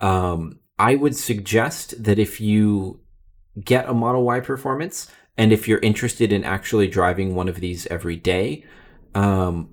Um, 0.00 0.60
I 0.78 0.96
would 0.96 1.16
suggest 1.16 2.02
that 2.02 2.18
if 2.18 2.40
you 2.40 3.00
get 3.64 3.88
a 3.88 3.94
Model 3.94 4.24
Y 4.24 4.40
performance, 4.40 5.08
and 5.36 5.52
if 5.52 5.66
you're 5.66 5.80
interested 5.80 6.32
in 6.32 6.44
actually 6.44 6.88
driving 6.88 7.34
one 7.34 7.48
of 7.48 7.60
these 7.60 7.86
every 7.88 8.16
day, 8.16 8.64
um, 9.14 9.70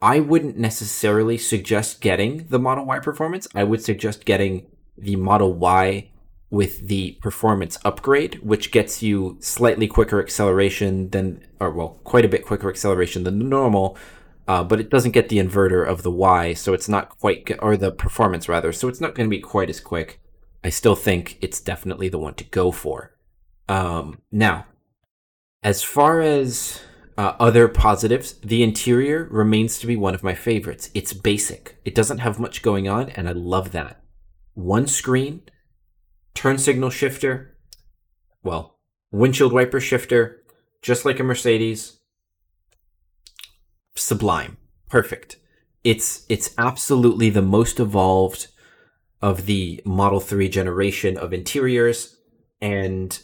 I 0.00 0.20
wouldn't 0.20 0.58
necessarily 0.58 1.38
suggest 1.38 2.00
getting 2.00 2.46
the 2.48 2.58
Model 2.58 2.84
Y 2.84 2.98
performance. 2.98 3.48
I 3.54 3.64
would 3.64 3.82
suggest 3.82 4.24
getting 4.24 4.66
the 4.96 5.16
Model 5.16 5.54
Y 5.54 6.10
with 6.50 6.88
the 6.88 7.12
performance 7.20 7.78
upgrade, 7.84 8.36
which 8.42 8.70
gets 8.70 9.02
you 9.02 9.36
slightly 9.40 9.88
quicker 9.88 10.20
acceleration 10.20 11.10
than, 11.10 11.44
or 11.58 11.70
well, 11.70 12.00
quite 12.04 12.24
a 12.24 12.28
bit 12.28 12.44
quicker 12.44 12.68
acceleration 12.68 13.24
than 13.24 13.38
the 13.38 13.44
normal, 13.44 13.98
uh, 14.46 14.62
but 14.62 14.78
it 14.78 14.90
doesn't 14.90 15.12
get 15.12 15.30
the 15.30 15.38
inverter 15.38 15.86
of 15.86 16.02
the 16.02 16.10
Y, 16.10 16.52
so 16.52 16.72
it's 16.72 16.88
not 16.88 17.18
quite, 17.18 17.50
or 17.60 17.76
the 17.76 17.90
performance 17.90 18.48
rather, 18.48 18.72
so 18.72 18.88
it's 18.88 19.00
not 19.00 19.14
going 19.14 19.28
to 19.28 19.36
be 19.36 19.40
quite 19.40 19.70
as 19.70 19.80
quick. 19.80 20.20
I 20.62 20.68
still 20.68 20.94
think 20.94 21.38
it's 21.40 21.60
definitely 21.60 22.08
the 22.08 22.18
one 22.18 22.34
to 22.34 22.44
go 22.44 22.70
for. 22.70 23.13
Um, 23.68 24.20
now, 24.30 24.66
as 25.62 25.82
far 25.82 26.20
as 26.20 26.82
uh, 27.16 27.34
other 27.38 27.68
positives, 27.68 28.34
the 28.40 28.62
interior 28.62 29.28
remains 29.30 29.78
to 29.78 29.86
be 29.86 29.96
one 29.96 30.14
of 30.14 30.22
my 30.22 30.34
favorites. 30.34 30.90
It's 30.94 31.12
basic. 31.12 31.76
It 31.84 31.94
doesn't 31.94 32.18
have 32.18 32.38
much 32.38 32.62
going 32.62 32.88
on, 32.88 33.10
and 33.10 33.28
I 33.28 33.32
love 33.32 33.72
that. 33.72 34.02
One 34.54 34.86
screen, 34.86 35.42
turn 36.34 36.58
signal 36.58 36.90
shifter, 36.90 37.56
well, 38.42 38.78
windshield 39.10 39.52
wiper 39.52 39.80
shifter, 39.80 40.42
just 40.82 41.04
like 41.04 41.18
a 41.18 41.24
Mercedes. 41.24 41.98
Sublime. 43.96 44.58
Perfect. 44.88 45.38
It's 45.82 46.24
it's 46.28 46.54
absolutely 46.58 47.30
the 47.30 47.42
most 47.42 47.80
evolved 47.80 48.48
of 49.22 49.46
the 49.46 49.80
Model 49.84 50.20
3 50.20 50.48
generation 50.48 51.16
of 51.16 51.32
interiors 51.32 52.16
and 52.60 53.18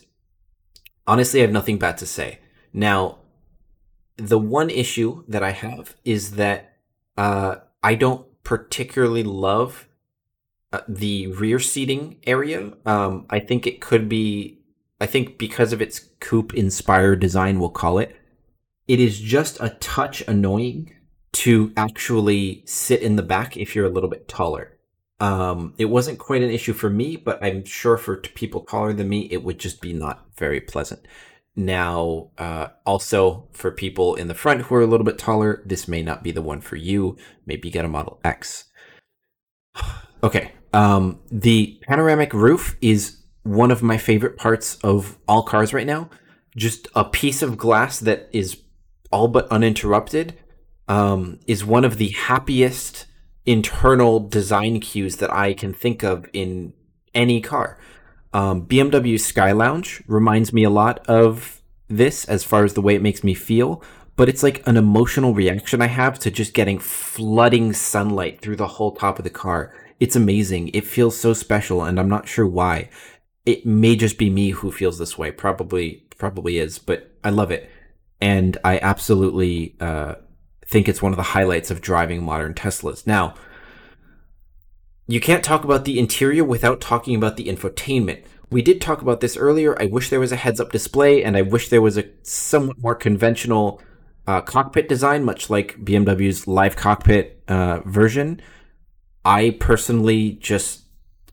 honestly, 1.07 1.41
I 1.41 1.43
have 1.43 1.53
nothing 1.53 1.79
bad 1.79 1.99
to 1.99 2.07
say. 2.07 2.39
Now, 2.73 3.19
the 4.17 4.39
one 4.39 4.71
issue 4.71 5.25
that 5.29 5.43
I 5.43 5.51
have 5.51 5.97
is 6.05 6.33
that 6.33 6.77
uh, 7.17 7.57
I 7.83 7.95
don't 7.95 8.27
particularly 8.45 9.23
love 9.23 9.89
uh, 10.73 10.81
the 10.89 11.27
rear 11.29 11.59
seating 11.59 12.17
area. 12.27 12.73
Um, 12.87 13.27
I 13.31 13.41
think 13.41 13.67
it 13.67 13.81
could 13.81 14.09
be, 14.09 14.61
I 15.01 15.07
think 15.07 15.39
because 15.39 15.73
of 15.73 15.83
its 15.83 15.99
coupe 16.21 16.55
inspired 16.55 17.21
design, 17.21 17.59
we'll 17.59 17.71
call 17.71 17.99
it, 17.99 18.17
it 18.87 19.01
is 19.01 19.21
just 19.21 19.59
a 19.61 19.71
touch 19.81 20.23
annoying 20.29 20.95
to 21.33 21.73
actually 21.77 22.63
sit 22.67 23.03
in 23.03 23.17
the 23.17 23.23
back 23.23 23.57
if 23.57 23.75
you're 23.75 23.87
a 23.87 23.91
little 23.91 24.11
bit 24.11 24.29
taller. 24.29 24.77
Um, 25.21 25.75
it 25.77 25.85
wasn't 25.85 26.19
quite 26.19 26.43
an 26.43 26.51
issue 26.51 26.73
for 26.73 26.89
me, 26.89 27.17
but 27.17 27.43
I'm 27.45 27.65
sure 27.65 27.99
for 27.99 28.17
people 28.17 28.63
taller 28.63 28.95
than 28.95 29.09
me, 29.09 29.29
it 29.31 29.45
would 29.45 29.59
just 29.59 29.81
be 29.81 29.93
not 29.93 30.27
very 30.37 30.61
pleasant. 30.61 31.07
Now, 31.55 32.31
uh, 32.39 32.69
also 32.87 33.49
for 33.53 33.71
people 33.71 34.15
in 34.15 34.29
the 34.29 34.35
front 34.35 34.63
who 34.63 34.75
are 34.77 34.81
a 34.81 34.87
little 34.87 35.05
bit 35.05 35.19
taller, 35.19 35.63
this 35.67 35.87
may 35.87 36.03
not 36.03 36.23
be 36.23 36.31
the 36.31 36.43
one 36.43 36.61
for 36.61 36.77
you. 36.77 37.19
Maybe 37.45 37.71
get 37.71 37.85
a 37.85 37.89
Model 37.89 38.19
X. 38.25 38.65
okay. 40.23 40.53
Um, 40.73 41.21
the 41.31 41.81
panoramic 41.87 42.33
roof 42.33 42.77
is 42.81 43.19
one 43.43 43.71
of 43.71 43.83
my 43.83 43.99
favorite 43.99 44.37
parts 44.37 44.77
of 44.77 45.19
all 45.27 45.43
cars 45.43 45.75
right 45.75 45.87
now. 45.87 46.09
Just 46.57 46.89
a 46.95 47.05
piece 47.05 47.43
of 47.43 47.59
glass 47.59 47.99
that 48.01 48.29
is 48.33 48.61
all 49.13 49.29
but 49.29 49.49
uninterrupted 49.49 50.39
um, 50.89 51.41
is 51.47 51.65
one 51.65 51.85
of 51.85 51.97
the 51.97 52.09
happiest 52.11 53.07
internal 53.51 54.21
design 54.21 54.79
cues 54.79 55.17
that 55.17 55.33
I 55.33 55.55
can 55.55 55.73
think 55.73 56.03
of 56.05 56.29
in 56.33 56.73
any 57.15 57.41
car. 57.41 57.79
Um, 58.33 58.65
BMW 58.67 59.19
Sky 59.19 59.51
Lounge 59.51 60.03
reminds 60.07 60.53
me 60.53 60.63
a 60.63 60.71
lot 60.71 61.05
of 61.09 61.61
this 61.89 62.25
as 62.27 62.45
far 62.45 62.65
as 62.65 62.75
the 62.75 62.81
way 62.81 62.95
it 62.95 63.03
makes 63.03 63.25
me 63.25 63.35
feel, 63.35 63.83
but 64.15 64.29
it's 64.29 64.45
like 64.45 64.65
an 64.69 64.77
emotional 64.77 65.35
reaction 65.35 65.83
I 65.83 65.89
have 65.89 66.19
to 66.21 66.31
just 66.31 66.55
getting 66.55 66.79
flooding 66.79 67.73
sunlight 67.73 68.41
through 68.41 68.57
the 68.57 68.69
whole 68.69 68.93
top 68.93 69.19
of 69.19 69.25
the 69.25 69.31
car. 69.31 69.75
It's 69.99 70.15
amazing. 70.15 70.69
It 70.69 70.87
feels 70.87 71.19
so 71.19 71.33
special, 71.33 71.83
and 71.83 71.99
I'm 71.99 72.09
not 72.09 72.29
sure 72.29 72.47
why. 72.47 72.89
It 73.45 73.67
may 73.67 73.97
just 73.97 74.17
be 74.17 74.31
me 74.31 74.51
who 74.51 74.71
feels 74.71 74.99
this 74.99 75.19
way. 75.19 75.33
Probably, 75.33 76.07
probably 76.17 76.59
is, 76.59 76.79
but 76.79 77.11
I 77.25 77.31
love 77.31 77.51
it, 77.51 77.69
and 78.21 78.57
I 78.63 78.79
absolutely 78.79 79.75
uh, 79.81 80.15
think 80.71 80.89
it's 80.89 81.03
one 81.03 81.13
of 81.13 81.17
the 81.17 81.35
highlights 81.35 81.71
of 81.71 81.81
driving 81.81 82.23
modern 82.23 82.55
Teslas. 82.55 83.07
Now, 83.07 83.35
you 85.09 85.21
can't 85.21 85.43
talk 85.43 85.65
about 85.65 85.85
the 85.85 85.99
interior 85.99 86.45
without 86.45 86.81
talking 86.81 87.17
about 87.17 87.37
the 87.37 87.49
infotainment. 87.49 88.25
We 88.51 88.63
did 88.63 88.81
talk 88.81 89.03
about 89.03 89.21
this 89.21 89.37
earlier. 89.37 89.81
I 89.83 89.87
wish 89.87 90.11
there 90.11 90.21
was 90.21 90.31
a 90.31 90.37
heads 90.37 90.61
up 90.61 90.71
display, 90.71 91.25
and 91.25 91.37
I 91.37 91.43
wish 91.43 91.69
there 91.69 91.83
was 91.83 91.99
a 91.99 92.09
somewhat 92.23 92.79
more 92.79 92.95
conventional 92.95 93.83
uh, 94.29 94.41
cockpit 94.43 94.89
design, 94.89 95.25
much 95.25 95.51
like 95.51 95.77
BMW's 95.79 96.47
live 96.47 96.77
cockpit 96.77 97.43
uh, 97.49 97.81
version. 97.85 98.41
I 99.25 99.57
personally 99.59 100.33
just 100.33 100.85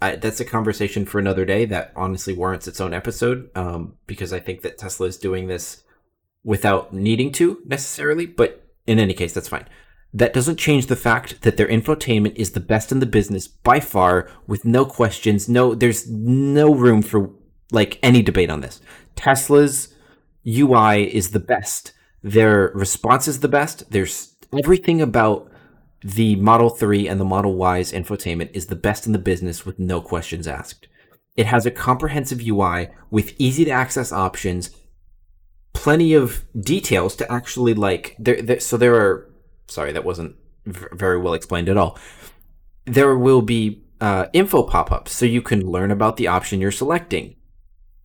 I, 0.01 0.15
that's 0.15 0.39
a 0.39 0.45
conversation 0.45 1.05
for 1.05 1.19
another 1.19 1.45
day 1.45 1.65
that 1.65 1.91
honestly 1.95 2.33
warrants 2.33 2.67
its 2.67 2.81
own 2.81 2.93
episode 2.93 3.49
um, 3.55 3.97
because 4.05 4.33
I 4.33 4.39
think 4.39 4.61
that 4.61 4.77
Tesla 4.77 5.07
is 5.07 5.17
doing 5.17 5.47
this 5.47 5.83
without 6.43 6.93
needing 6.93 7.31
to 7.33 7.61
necessarily, 7.65 8.25
but 8.25 8.66
In 8.87 8.99
any 8.99 9.13
case, 9.13 9.33
that's 9.33 9.49
fine. 9.49 9.67
That 10.13 10.33
doesn't 10.33 10.57
change 10.57 10.87
the 10.87 10.95
fact 10.95 11.41
that 11.41 11.57
their 11.57 11.67
infotainment 11.67 12.35
is 12.35 12.51
the 12.51 12.59
best 12.59 12.91
in 12.91 12.99
the 12.99 13.05
business 13.05 13.47
by 13.47 13.79
far, 13.79 14.29
with 14.47 14.65
no 14.65 14.85
questions. 14.85 15.49
No, 15.49 15.75
there's 15.75 16.09
no 16.09 16.73
room 16.73 17.01
for 17.01 17.29
like 17.71 17.99
any 18.01 18.21
debate 18.21 18.49
on 18.49 18.61
this. 18.61 18.79
Tesla's 19.15 19.93
UI 20.47 21.13
is 21.13 21.31
the 21.31 21.39
best. 21.39 21.91
Their 22.23 22.71
response 22.73 23.27
is 23.27 23.41
the 23.41 23.49
best. 23.49 23.91
There's 23.91 24.35
everything 24.57 25.01
about 25.01 25.51
the 26.01 26.35
Model 26.37 26.69
3 26.69 27.07
and 27.07 27.19
the 27.19 27.25
Model 27.25 27.55
Y's 27.55 27.91
infotainment 27.91 28.51
is 28.53 28.67
the 28.67 28.75
best 28.75 29.05
in 29.05 29.11
the 29.11 29.19
business 29.19 29.65
with 29.65 29.77
no 29.77 29.99
questions 29.99 30.47
asked. 30.47 30.87
It 31.35 31.47
has 31.47 31.65
a 31.65 31.71
comprehensive 31.71 32.41
UI 32.41 32.89
with 33.11 33.33
easy 33.37 33.65
to 33.65 33.71
access 33.71 34.11
options, 34.11 34.71
plenty 35.77 36.15
of 36.15 36.43
details 36.59 37.15
to 37.15 37.31
actually 37.31 37.75
like 37.75 38.15
there, 38.17 38.41
there 38.41 38.59
so 38.59 38.77
there 38.77 38.95
are 38.95 39.29
sorry 39.67 39.91
that 39.91 40.03
wasn't 40.03 40.35
v- 40.65 40.87
very 40.91 41.19
well 41.19 41.35
explained 41.35 41.69
at 41.69 41.77
all. 41.77 41.99
There 42.85 43.15
will 43.15 43.43
be 43.43 43.83
uh, 44.01 44.25
info 44.33 44.63
pop-ups 44.63 45.11
so 45.11 45.25
you 45.25 45.43
can 45.43 45.61
learn 45.61 45.91
about 45.91 46.17
the 46.17 46.27
option 46.27 46.59
you're 46.59 46.71
selecting. 46.71 47.35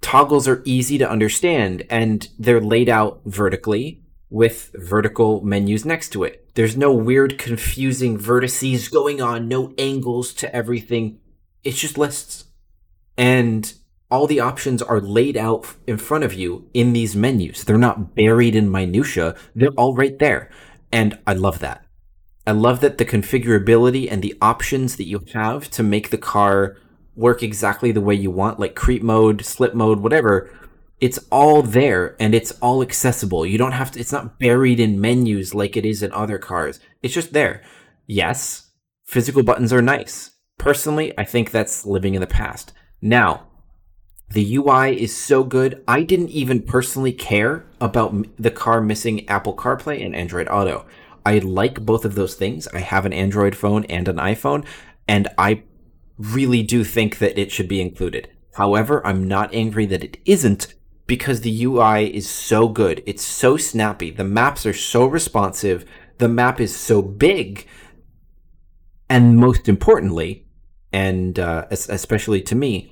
Toggles 0.02 0.46
are 0.46 0.62
easy 0.66 0.98
to 0.98 1.08
understand 1.08 1.84
and 1.88 2.28
they're 2.38 2.60
laid 2.60 2.90
out 2.90 3.22
vertically 3.24 4.02
with 4.28 4.70
vertical 4.74 5.40
menus 5.42 5.86
next 5.86 6.10
to 6.10 6.24
it. 6.24 6.54
There's 6.54 6.76
no 6.76 6.92
weird, 6.92 7.38
confusing 7.38 8.18
vertices 8.18 8.92
going 8.92 9.22
on, 9.22 9.48
no 9.48 9.72
angles 9.78 10.34
to 10.34 10.54
everything. 10.54 11.20
It's 11.64 11.80
just 11.80 11.96
lists. 11.96 12.44
And 13.16 13.72
all 14.12 14.26
the 14.26 14.40
options 14.40 14.82
are 14.82 15.00
laid 15.00 15.38
out 15.38 15.74
in 15.86 15.96
front 15.96 16.22
of 16.22 16.34
you 16.34 16.68
in 16.74 16.92
these 16.92 17.16
menus. 17.16 17.64
They're 17.64 17.78
not 17.78 18.14
buried 18.14 18.54
in 18.54 18.70
minutia. 18.70 19.34
They're 19.54 19.70
all 19.70 19.94
right 19.94 20.18
there. 20.18 20.50
And 20.92 21.18
I 21.26 21.32
love 21.32 21.60
that. 21.60 21.86
I 22.46 22.50
love 22.50 22.80
that 22.80 22.98
the 22.98 23.06
configurability 23.06 24.08
and 24.10 24.20
the 24.20 24.36
options 24.42 24.96
that 24.96 25.06
you 25.06 25.24
have 25.32 25.70
to 25.70 25.82
make 25.82 26.10
the 26.10 26.18
car 26.18 26.76
work 27.16 27.42
exactly 27.42 27.90
the 27.90 28.02
way 28.02 28.14
you 28.14 28.30
want, 28.30 28.60
like 28.60 28.74
creep 28.74 29.02
mode, 29.02 29.46
slip 29.46 29.72
mode, 29.72 30.00
whatever, 30.00 30.50
it's 31.00 31.18
all 31.30 31.62
there 31.62 32.14
and 32.20 32.34
it's 32.34 32.52
all 32.60 32.82
accessible. 32.82 33.46
You 33.46 33.56
don't 33.56 33.72
have 33.72 33.92
to, 33.92 34.00
it's 34.00 34.12
not 34.12 34.38
buried 34.38 34.78
in 34.78 35.00
menus 35.00 35.54
like 35.54 35.74
it 35.74 35.86
is 35.86 36.02
in 36.02 36.12
other 36.12 36.38
cars. 36.38 36.80
It's 37.02 37.14
just 37.14 37.32
there. 37.32 37.62
Yes, 38.06 38.72
physical 39.04 39.42
buttons 39.42 39.72
are 39.72 39.80
nice. 39.80 40.32
Personally, 40.58 41.16
I 41.16 41.24
think 41.24 41.50
that's 41.50 41.86
living 41.86 42.14
in 42.14 42.20
the 42.20 42.26
past. 42.26 42.74
Now, 43.00 43.48
the 44.32 44.56
UI 44.56 45.00
is 45.00 45.14
so 45.14 45.44
good. 45.44 45.82
I 45.86 46.02
didn't 46.02 46.30
even 46.30 46.62
personally 46.62 47.12
care 47.12 47.66
about 47.80 48.14
the 48.38 48.50
car 48.50 48.80
missing 48.80 49.28
Apple 49.28 49.54
CarPlay 49.54 50.04
and 50.04 50.16
Android 50.16 50.48
Auto. 50.48 50.86
I 51.24 51.38
like 51.38 51.84
both 51.84 52.04
of 52.04 52.14
those 52.14 52.34
things. 52.34 52.66
I 52.68 52.80
have 52.80 53.04
an 53.04 53.12
Android 53.12 53.54
phone 53.54 53.84
and 53.84 54.08
an 54.08 54.16
iPhone, 54.16 54.64
and 55.06 55.28
I 55.36 55.62
really 56.18 56.62
do 56.62 56.82
think 56.82 57.18
that 57.18 57.38
it 57.38 57.52
should 57.52 57.68
be 57.68 57.80
included. 57.80 58.30
However, 58.54 59.06
I'm 59.06 59.28
not 59.28 59.54
angry 59.54 59.86
that 59.86 60.04
it 60.04 60.18
isn't 60.24 60.74
because 61.06 61.40
the 61.40 61.64
UI 61.64 62.06
is 62.06 62.28
so 62.28 62.68
good. 62.68 63.02
It's 63.06 63.24
so 63.24 63.56
snappy. 63.56 64.10
The 64.10 64.24
maps 64.24 64.64
are 64.64 64.72
so 64.72 65.04
responsive. 65.04 65.84
The 66.18 66.28
map 66.28 66.60
is 66.60 66.74
so 66.74 67.02
big. 67.02 67.66
And 69.08 69.36
most 69.36 69.68
importantly, 69.68 70.46
and 70.92 71.38
uh, 71.38 71.66
especially 71.70 72.40
to 72.42 72.54
me, 72.54 72.91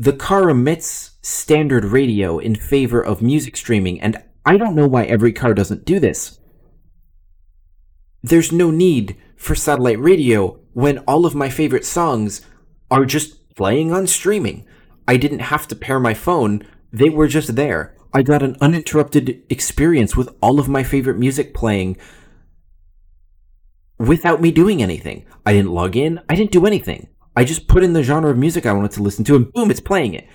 the 0.00 0.14
car 0.14 0.48
emits 0.48 1.18
standard 1.20 1.84
radio 1.84 2.38
in 2.38 2.54
favor 2.54 3.02
of 3.02 3.20
music 3.20 3.54
streaming. 3.54 4.00
And 4.00 4.16
I 4.46 4.56
don't 4.56 4.74
know 4.74 4.86
why 4.86 5.04
every 5.04 5.30
car 5.30 5.52
doesn't 5.52 5.84
do 5.84 6.00
this. 6.00 6.40
There's 8.22 8.50
no 8.50 8.70
need 8.70 9.18
for 9.36 9.54
satellite 9.54 9.98
radio 9.98 10.58
when 10.72 11.00
all 11.00 11.26
of 11.26 11.34
my 11.34 11.50
favorite 11.50 11.84
songs 11.84 12.40
are 12.90 13.04
just 13.04 13.54
playing 13.56 13.92
on 13.92 14.06
streaming. 14.06 14.66
I 15.06 15.18
didn't 15.18 15.40
have 15.40 15.68
to 15.68 15.76
pair 15.76 16.00
my 16.00 16.14
phone. 16.14 16.66
They 16.90 17.10
were 17.10 17.28
just 17.28 17.54
there. 17.54 17.94
I 18.14 18.22
got 18.22 18.42
an 18.42 18.56
uninterrupted 18.58 19.42
experience 19.50 20.16
with 20.16 20.34
all 20.40 20.58
of 20.58 20.66
my 20.66 20.82
favorite 20.82 21.18
music 21.18 21.52
playing 21.52 21.98
without 23.98 24.40
me 24.40 24.50
doing 24.50 24.82
anything. 24.82 25.26
I 25.44 25.52
didn't 25.52 25.72
log 25.72 25.94
in. 25.94 26.20
I 26.26 26.36
didn't 26.36 26.52
do 26.52 26.64
anything. 26.64 27.08
I 27.40 27.44
just 27.44 27.68
put 27.68 27.82
in 27.82 27.94
the 27.94 28.02
genre 28.02 28.30
of 28.30 28.36
music 28.36 28.66
I 28.66 28.72
wanted 28.74 28.90
to 28.90 29.02
listen 29.02 29.24
to 29.24 29.34
and 29.34 29.50
boom, 29.50 29.70
it's 29.70 29.80
playing 29.80 30.12
it. 30.12 30.28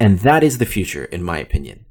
And 0.00 0.18
that 0.18 0.42
is 0.42 0.58
the 0.58 0.66
future, 0.66 1.04
in 1.04 1.22
my 1.22 1.38
opinion. 1.38 1.86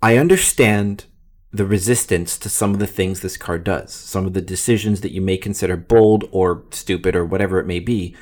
I 0.00 0.16
understand 0.16 1.06
the 1.50 1.66
resistance 1.66 2.38
to 2.38 2.48
some 2.48 2.72
of 2.72 2.78
the 2.78 2.86
things 2.86 3.22
this 3.22 3.36
car 3.36 3.58
does, 3.58 3.92
some 3.92 4.24
of 4.24 4.34
the 4.34 4.40
decisions 4.40 5.00
that 5.00 5.10
you 5.10 5.20
may 5.20 5.36
consider 5.36 5.76
bold 5.76 6.28
or 6.30 6.62
stupid 6.70 7.16
or 7.16 7.24
whatever 7.24 7.58
it 7.58 7.66
may 7.66 7.80
be. 7.80 8.14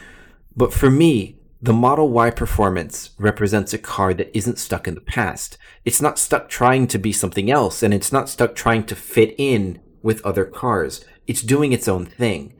But 0.56 0.72
for 0.72 0.90
me, 0.90 1.38
the 1.61 1.74
Model 1.74 2.08
Y 2.08 2.30
performance 2.30 3.11
represents 3.18 3.74
a 3.74 3.78
car 3.78 4.14
that 4.14 4.34
isn't 4.34 4.58
stuck 4.58 4.88
in 4.88 4.94
the 4.94 5.02
past. 5.02 5.58
It's 5.84 6.00
not 6.00 6.18
stuck 6.18 6.48
trying 6.48 6.87
to 6.87 6.98
be 6.98 7.12
something 7.12 7.50
else, 7.50 7.82
and 7.82 7.92
it's 7.92 8.12
not 8.12 8.30
stuck 8.30 8.54
trying 8.54 8.84
to 8.84 8.96
fit 8.96 9.34
in 9.37 9.78
with 10.02 10.24
other 10.24 10.46
cars. 10.46 11.04
It's 11.26 11.42
doing 11.42 11.72
its 11.72 11.87
own 11.87 12.06
thing. 12.06 12.54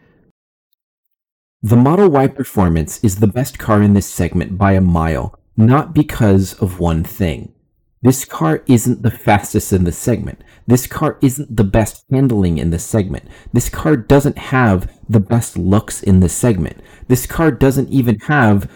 The 1.61 1.75
Model 1.75 2.09
Y 2.09 2.29
performance 2.29 3.03
is 3.03 3.17
the 3.17 3.27
best 3.27 3.59
car 3.59 3.83
in 3.83 3.95
this 3.95 4.07
segment 4.07 4.57
by 4.57 4.75
a 4.75 4.81
mile, 4.81 5.37
not 5.57 5.93
because 5.93 6.55
of 6.55 6.79
one 6.79 7.03
thing. 7.03 7.53
This 8.01 8.25
car 8.25 8.63
isn't 8.69 9.03
the 9.03 9.11
fastest 9.11 9.73
in 9.73 9.83
the 9.83 9.91
segment. 9.91 10.45
This 10.69 10.87
car 10.87 11.19
isn't 11.21 11.57
the 11.57 11.65
best 11.65 12.05
handling 12.13 12.59
in 12.59 12.71
the 12.71 12.79
segment. 12.79 13.25
This 13.53 13.69
car 13.69 13.97
doesn't 13.97 14.39
have 14.39 14.89
the 15.09 15.19
best 15.19 15.59
looks 15.59 16.01
in 16.01 16.21
the 16.21 16.29
segment. 16.29 16.77
This 17.09 17.27
car 17.27 17.51
doesn't 17.51 17.89
even 17.89 18.21
have 18.21 18.71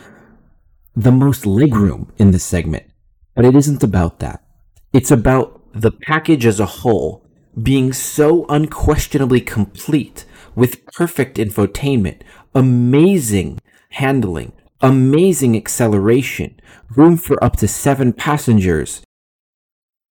the 0.96 1.12
most 1.12 1.44
legroom 1.44 2.08
in 2.18 2.32
this 2.32 2.42
segment. 2.42 2.86
But 3.36 3.44
it 3.44 3.54
isn't 3.54 3.84
about 3.84 4.18
that. 4.18 4.42
It's 4.92 5.12
about 5.12 5.60
the 5.72 5.92
package 5.92 6.46
as 6.46 6.58
a 6.58 6.66
whole 6.66 7.24
being 7.62 7.92
so 7.92 8.44
unquestionably 8.48 9.40
complete 9.40 10.24
with 10.54 10.84
perfect 10.86 11.36
infotainment, 11.36 12.22
amazing 12.54 13.58
handling, 13.90 14.52
amazing 14.80 15.56
acceleration, 15.56 16.60
room 16.96 17.16
for 17.16 17.42
up 17.42 17.56
to 17.56 17.68
seven 17.68 18.12
passengers, 18.12 19.02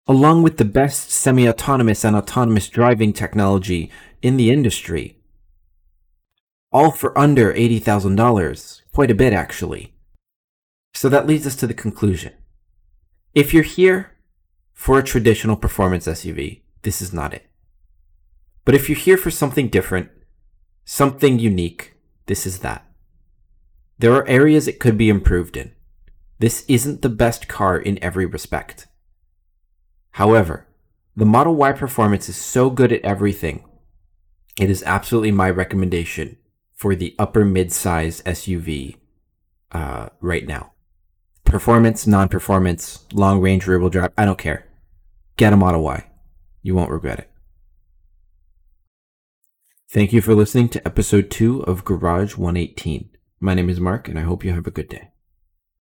along 0.08 0.44
with 0.44 0.58
the 0.58 0.66
best 0.66 1.12
semi 1.12 1.48
autonomous 1.48 2.04
and 2.04 2.16
autonomous 2.16 2.70
driving 2.70 3.14
technology 3.14 3.92
in 4.22 4.38
the 4.38 4.52
industry. 4.52 5.18
All 6.72 6.92
for 6.92 7.18
under 7.18 7.54
$80,000. 7.54 8.82
Quite 8.94 9.12
a 9.12 9.16
bit, 9.16 9.34
actually. 9.34 9.94
So 10.94 11.10
that 11.10 11.28
leads 11.28 11.46
us 11.46 11.56
to 11.58 11.68
the 11.68 11.74
conclusion. 11.74 12.34
If 13.34 13.54
you're 13.54 13.64
here 13.64 14.12
for 14.74 14.98
a 14.98 15.04
traditional 15.04 15.56
performance 15.56 16.08
SUV, 16.08 16.62
this 16.84 17.02
is 17.02 17.14
not 17.14 17.34
it. 17.34 17.46
But 18.66 18.76
if 18.76 18.90
you're 18.90 18.98
here 18.98 19.18
for 19.18 19.32
something 19.32 19.68
different, 19.68 20.10
something 20.86 21.40
unique, 21.40 21.91
this 22.32 22.48
is 22.48 22.60
that. 22.60 22.86
There 24.00 24.14
are 24.14 24.26
areas 24.26 24.66
it 24.66 24.80
could 24.80 24.98
be 24.98 25.10
improved 25.10 25.58
in. 25.58 25.74
This 26.40 26.64
isn't 26.70 27.02
the 27.02 27.10
best 27.10 27.50
car 27.50 27.78
in 27.78 28.02
every 28.02 28.26
respect. 28.26 28.88
However, 30.12 30.66
the 31.14 31.26
Model 31.26 31.56
Y 31.56 31.74
performance 31.74 32.30
is 32.30 32.38
so 32.38 32.70
good 32.70 32.94
at 32.94 33.02
everything. 33.02 33.66
It 34.58 34.70
is 34.70 34.82
absolutely 34.86 35.32
my 35.32 35.50
recommendation 35.50 36.38
for 36.74 36.96
the 36.96 37.16
upper 37.20 37.44
mid-size 37.44 38.22
SUV 38.22 38.96
uh, 39.74 40.08
right 40.22 40.48
now. 40.48 40.72
Performance, 41.44 42.08
non 42.08 42.30
performance, 42.30 43.06
long 43.12 43.42
range 43.42 43.68
rear 43.68 43.78
wheel 43.78 43.90
drive, 43.90 44.14
I 44.18 44.24
don't 44.24 44.40
care. 44.40 44.70
Get 45.36 45.52
a 45.52 45.58
Model 45.58 45.84
Y. 45.84 46.08
You 46.64 46.76
won't 46.76 46.92
regret 46.92 47.20
it. 47.20 47.31
Thank 49.94 50.14
you 50.14 50.22
for 50.22 50.34
listening 50.34 50.70
to 50.70 50.88
episode 50.88 51.30
2 51.30 51.64
of 51.64 51.84
Garage 51.84 52.38
118. 52.38 53.10
My 53.42 53.54
name 53.54 53.70
is 53.70 53.82
Mark, 53.82 54.08
and 54.08 54.18
I 54.18 54.22
hope 54.22 54.46
you 54.46 54.54
have 54.54 54.66
a 54.66 54.72
good 54.72 54.88
day. 54.88 55.10